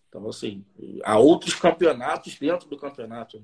[0.10, 0.66] então, assim,
[1.04, 3.42] há outros campeonatos dentro do campeonato.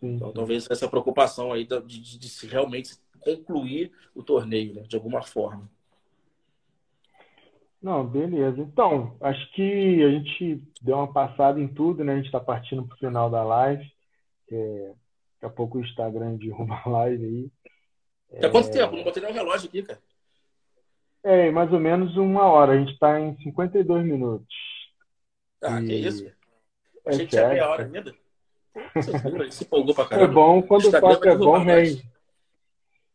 [0.00, 4.82] Então, talvez essa preocupação aí de, de, de se realmente concluir o torneio, né?
[4.82, 5.68] De alguma forma.
[7.82, 8.60] Não, beleza.
[8.60, 12.12] Então, acho que a gente deu uma passada em tudo, né?
[12.12, 13.92] A gente está partindo para o final da live.
[14.50, 14.92] É,
[15.34, 17.50] daqui a pouco o Instagram derruba a live aí.
[18.30, 18.48] É...
[18.48, 18.96] quanto tempo?
[18.96, 20.00] Não botei nem um relógio aqui, cara.
[21.24, 22.72] É, mais ou menos uma hora.
[22.72, 24.65] A gente está em 52 minutos.
[25.62, 25.86] Ah, e...
[25.86, 26.26] que isso?
[26.26, 28.14] É Achei que tinha meia hora ainda.
[29.50, 30.30] Se empolgou pra caramba.
[30.30, 32.16] É bom quando o papo é bom, rende.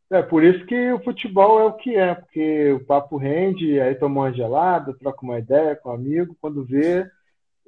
[0.10, 3.96] É por isso que o futebol é o que é, porque o papo rende, aí
[3.96, 7.10] toma uma gelada, troca uma ideia com um amigo, quando vê,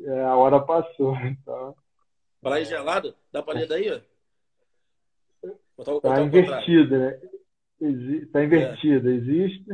[0.01, 1.15] é, a hora passou.
[1.23, 1.75] Então...
[2.41, 4.01] Falar em gelado, dá pra ler daí?
[5.77, 7.21] Botar, tá invertida, né?
[7.79, 8.25] Exi...
[8.25, 9.13] Tá invertida, é.
[9.13, 9.65] existe.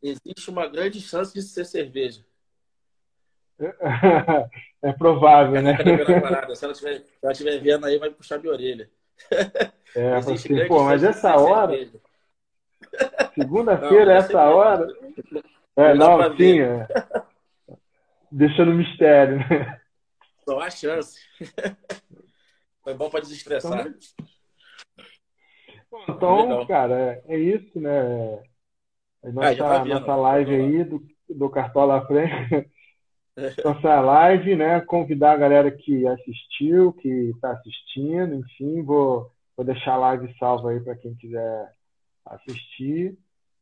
[0.00, 2.24] Existe uma grande chance de ser cerveja.
[4.82, 5.76] É provável, né?
[6.56, 8.90] Se ela estiver vendo aí, vai puxar minha orelha.
[9.94, 11.72] É, assim, pô, mas essa hora.
[13.34, 14.88] Segunda-feira, essa hora.
[15.76, 16.60] É, não, sim.
[16.60, 16.86] É.
[18.30, 19.80] Deixa no mistério, né?
[20.44, 21.20] Só há chance.
[22.82, 23.86] Foi bom para desestressar.
[26.08, 28.42] Então, então cara, é, é isso, né?
[29.22, 32.68] A nossa, ah, tá nossa live aí do, do Cartola Frente
[33.64, 34.80] nossa live, né?
[34.82, 40.70] Convidar a galera que assistiu, que está assistindo, enfim, vou, vou deixar a live salva
[40.70, 41.72] aí para quem quiser
[42.26, 43.16] assistir.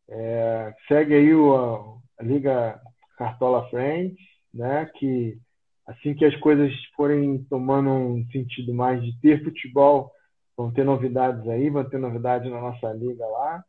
[0.08, 2.80] É, segue aí o, a, Liga
[3.16, 4.18] Cartola Friends,
[4.52, 4.86] né?
[4.98, 5.38] Que
[5.86, 10.12] assim que as coisas forem tomando um sentido mais de ter futebol,
[10.56, 13.64] vão ter novidades aí, vão ter novidades na nossa liga lá.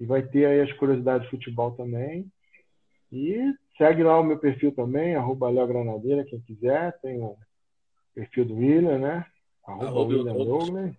[0.00, 2.26] E vai ter aí as curiosidades de futebol também.
[3.12, 6.98] E segue lá o meu perfil também, arroba Léo Granadeira, quem quiser.
[7.00, 7.36] Tem o
[8.14, 9.26] perfil do William, né?
[9.66, 10.94] Arroba, arroba William Douglas.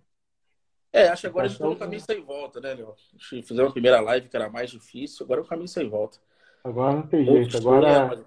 [0.92, 2.94] É, acho que agora a gente tá um caminho sem volta, né, Léo?
[3.20, 6.18] Fizemos a primeira live que era mais difícil, agora é um caminho sem volta.
[6.64, 8.24] Agora não tem jeito, agora...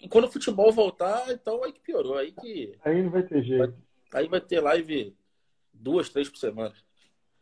[0.00, 2.72] E quando o futebol voltar, então aí que piorou, aí que...
[2.84, 3.74] Aí não vai ter jeito.
[4.12, 5.16] Aí vai ter live
[5.72, 6.74] duas, três por semana.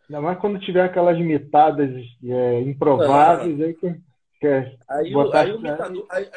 [0.08, 1.90] Ainda mais quando tiver aquelas mitadas
[2.22, 3.64] é, improváveis, ah.
[3.64, 4.00] aí que...
[4.40, 6.28] Quer aí, aí o mitador, aí,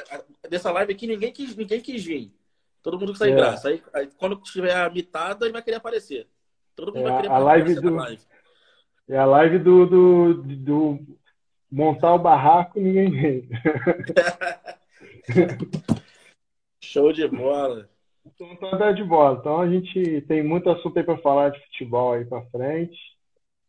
[0.49, 2.33] dessa live aqui ninguém quis, ninguém quis vir.
[2.81, 3.35] Todo mundo que sai é.
[3.35, 3.69] graça.
[3.69, 6.27] Aí, aí, quando tiver a mitada, ele vai querer aparecer.
[6.75, 8.21] Todo mundo é, vai querer a live do, live.
[9.09, 10.99] É a live do, do, do
[11.69, 13.49] montar o barraco ninguém vem.
[16.81, 17.89] Show de bola.
[18.25, 19.37] Então tá de bola.
[19.39, 22.97] Então a gente tem muito assunto aí para falar de futebol aí para frente.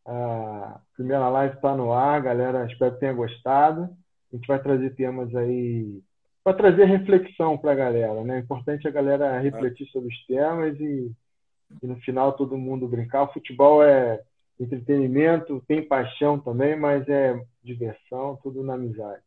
[0.06, 2.66] A primeira live está no ar, galera.
[2.66, 3.90] Espero que tenha gostado.
[4.32, 6.00] A gente vai trazer temas aí
[6.42, 8.36] para trazer reflexão para a galera, né?
[8.36, 11.12] É importante a galera refletir sobre os temas e,
[11.82, 13.24] e, no final todo mundo brincar.
[13.24, 14.22] O futebol é
[14.58, 19.22] entretenimento, tem paixão também, mas é diversão, tudo na amizade.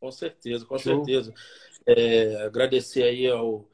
[0.00, 1.04] Com certeza, com Show.
[1.04, 1.32] certeza.
[1.86, 3.66] É, agradecer aí ao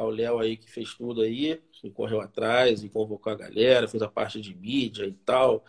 [0.00, 4.02] ao Léo aí que fez tudo aí, que correu atrás e convocou a galera, fez
[4.02, 5.62] a parte de mídia e tal.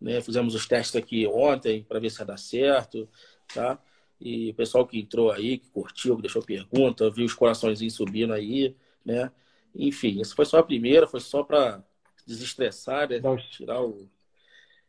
[0.00, 0.20] Né?
[0.20, 3.08] Fizemos os testes aqui ontem para ver se ia dar certo
[3.54, 3.78] tá?
[4.20, 8.32] E o pessoal que entrou aí, que curtiu, que deixou pergunta, viu os coraçõezinhos subindo
[8.32, 9.30] aí, né?
[9.74, 11.82] Enfim, essa foi só a primeira, foi só para
[12.26, 13.20] desestressar, né?
[13.50, 14.08] Tirar o.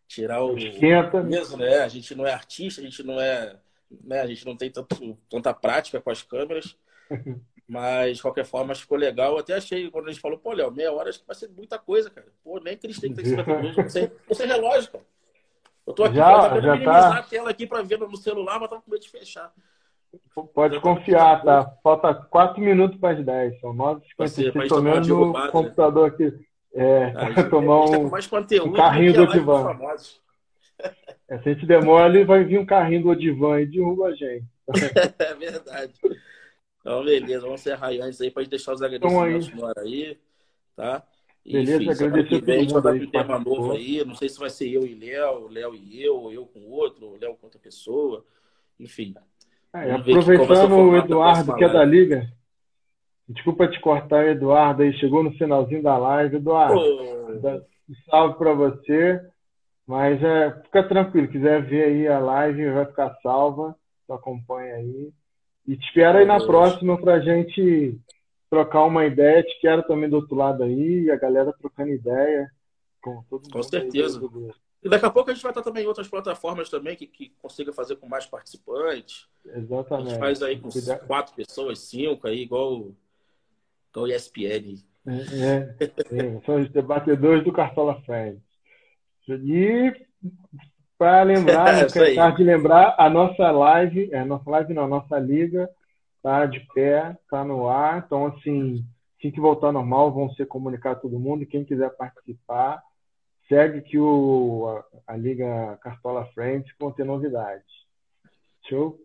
[0.07, 0.57] Tirar o.
[0.57, 1.23] Esquenta.
[1.23, 1.79] Mesmo, né?
[1.79, 3.57] A gente não é artista, a gente não é.
[4.03, 4.21] Né?
[4.21, 6.75] A gente não tem tanto, tanta prática com as câmeras.
[7.67, 9.31] Mas, de qualquer forma, ficou legal.
[9.31, 11.49] Eu até achei, quando a gente falou, pô, Léo, meia hora acho que vai ser
[11.49, 12.27] muita coisa, cara.
[12.43, 13.91] Pô, nem têm que ter 50 minutos.
[13.91, 15.05] Você, você relógio, cara.
[15.85, 17.19] Eu tô aqui já, já minimizar tá...
[17.19, 19.53] a tela aqui para ver no celular, mas tô com medo de fechar.
[20.53, 21.75] Pode confiar, tá?
[21.83, 23.59] Falta 4 minutos para as 10.
[23.59, 24.67] São 9h56.
[24.67, 25.47] Tô vendo no né?
[25.51, 26.31] computador aqui.
[26.73, 27.05] É,
[27.39, 29.77] a tomar um, um carrinho do Odivan.
[31.29, 34.11] É, se a gente demora, ele vai vir um carrinho do Odivan e derruba a
[34.13, 34.45] gente.
[35.19, 35.93] é verdade.
[36.81, 39.83] Então, beleza, vamos encerrar antes aí para deixar os agradecimentos então, aí.
[39.83, 40.19] aí,
[40.75, 41.03] tá?
[41.45, 44.03] Beleza, Enfim, agradecer a gente vai dar um tema novo aí.
[44.05, 47.17] Não sei se vai ser eu e Léo, Léo e eu, ou eu com outro,
[47.19, 48.25] Léo com outra pessoa.
[48.79, 49.13] Enfim.
[49.73, 52.31] É, aproveitando o Eduardo, que é da Liga.
[53.27, 56.37] Desculpa te cortar, Eduardo, aí chegou no finalzinho da live.
[56.37, 56.79] Eduardo,
[58.09, 59.21] salve para você.
[59.85, 63.75] Mas é, fica tranquilo, quiser ver aí a live, vai ficar salva.
[64.07, 65.11] Tu acompanha aí.
[65.67, 67.97] E te espero aí na próxima para a gente
[68.53, 69.41] trocar uma ideia.
[69.41, 72.51] Te quero também do outro lado aí, a galera trocando ideia.
[73.01, 74.21] Com, todo com certeza.
[74.83, 77.33] E daqui a pouco a gente vai estar também em outras plataformas também que, que
[77.41, 79.27] consiga fazer com mais participantes.
[79.43, 80.07] Exatamente.
[80.07, 80.69] A gente faz aí com
[81.07, 82.91] quatro pessoas, cinco, aí, igual,
[83.89, 84.75] igual ESPN.
[85.07, 88.41] É, é, são os debatedores do Cartola Friends.
[89.27, 89.93] E
[90.97, 95.17] para lembrar, não quero de lembrar, a nossa live, é, nossa live não, a nossa
[95.17, 95.69] liga
[96.23, 98.03] tá de pé, tá no ar.
[98.05, 98.83] Então, assim,
[99.19, 101.45] assim que voltar normal, vão ser comunicar todo mundo.
[101.45, 102.81] Quem quiser participar,
[103.49, 107.65] segue que o, a, a Liga Cartola Friends vão ter novidades.
[108.67, 108.97] Show?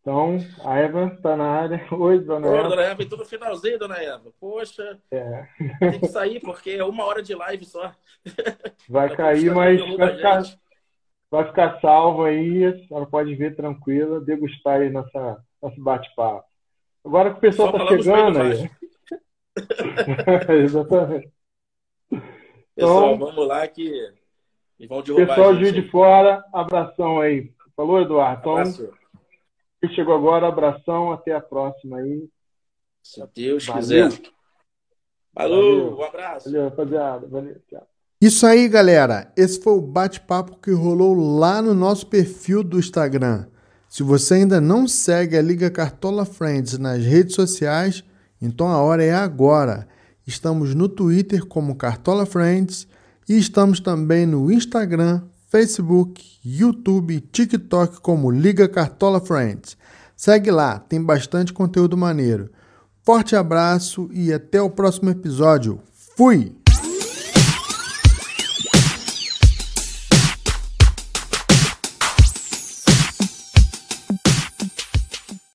[0.00, 1.86] Então, a Eva está na área.
[1.90, 2.68] Oi, dona Oi, Eva.
[2.68, 4.32] dona Eva, e tudo finalzinho, dona Eva.
[4.38, 5.48] Poxa, é.
[5.78, 7.92] tem que sair porque é uma hora de live só.
[8.88, 10.42] Vai tá cair, mas vai ficar,
[11.28, 12.64] vai ficar salvo aí.
[12.64, 16.46] A senhora pode ver tranquila, degustar aí nossa, nosso bate-papo.
[17.06, 18.70] Agora que o pessoal está chegando aí.
[20.64, 21.32] Exatamente.
[22.74, 23.92] Pessoal, então, vamos lá que
[24.88, 27.52] vão derrubar Pessoal de de fora, abração aí.
[27.76, 28.40] Falou, Eduardo?
[28.40, 28.90] Então, Abraço.
[29.80, 32.28] quem chegou agora, abração, até a próxima aí.
[33.02, 33.80] Se Deus Valeu.
[33.80, 34.10] quiser.
[35.32, 35.96] Falou, Valeu.
[35.98, 36.50] um abraço.
[36.50, 37.28] Valeu, rapaziada.
[37.28, 37.86] Valeu, tchau.
[38.20, 39.32] Isso aí, galera.
[39.36, 43.46] Esse foi o bate-papo que rolou lá no nosso perfil do Instagram.
[43.96, 48.04] Se você ainda não segue a Liga Cartola Friends nas redes sociais,
[48.42, 49.88] então a hora é agora.
[50.26, 52.86] Estamos no Twitter como Cartola Friends
[53.26, 59.78] e estamos também no Instagram, Facebook, YouTube e TikTok como Liga Cartola Friends.
[60.14, 62.50] Segue lá, tem bastante conteúdo maneiro.
[63.02, 65.80] Forte abraço e até o próximo episódio.
[66.14, 66.65] Fui!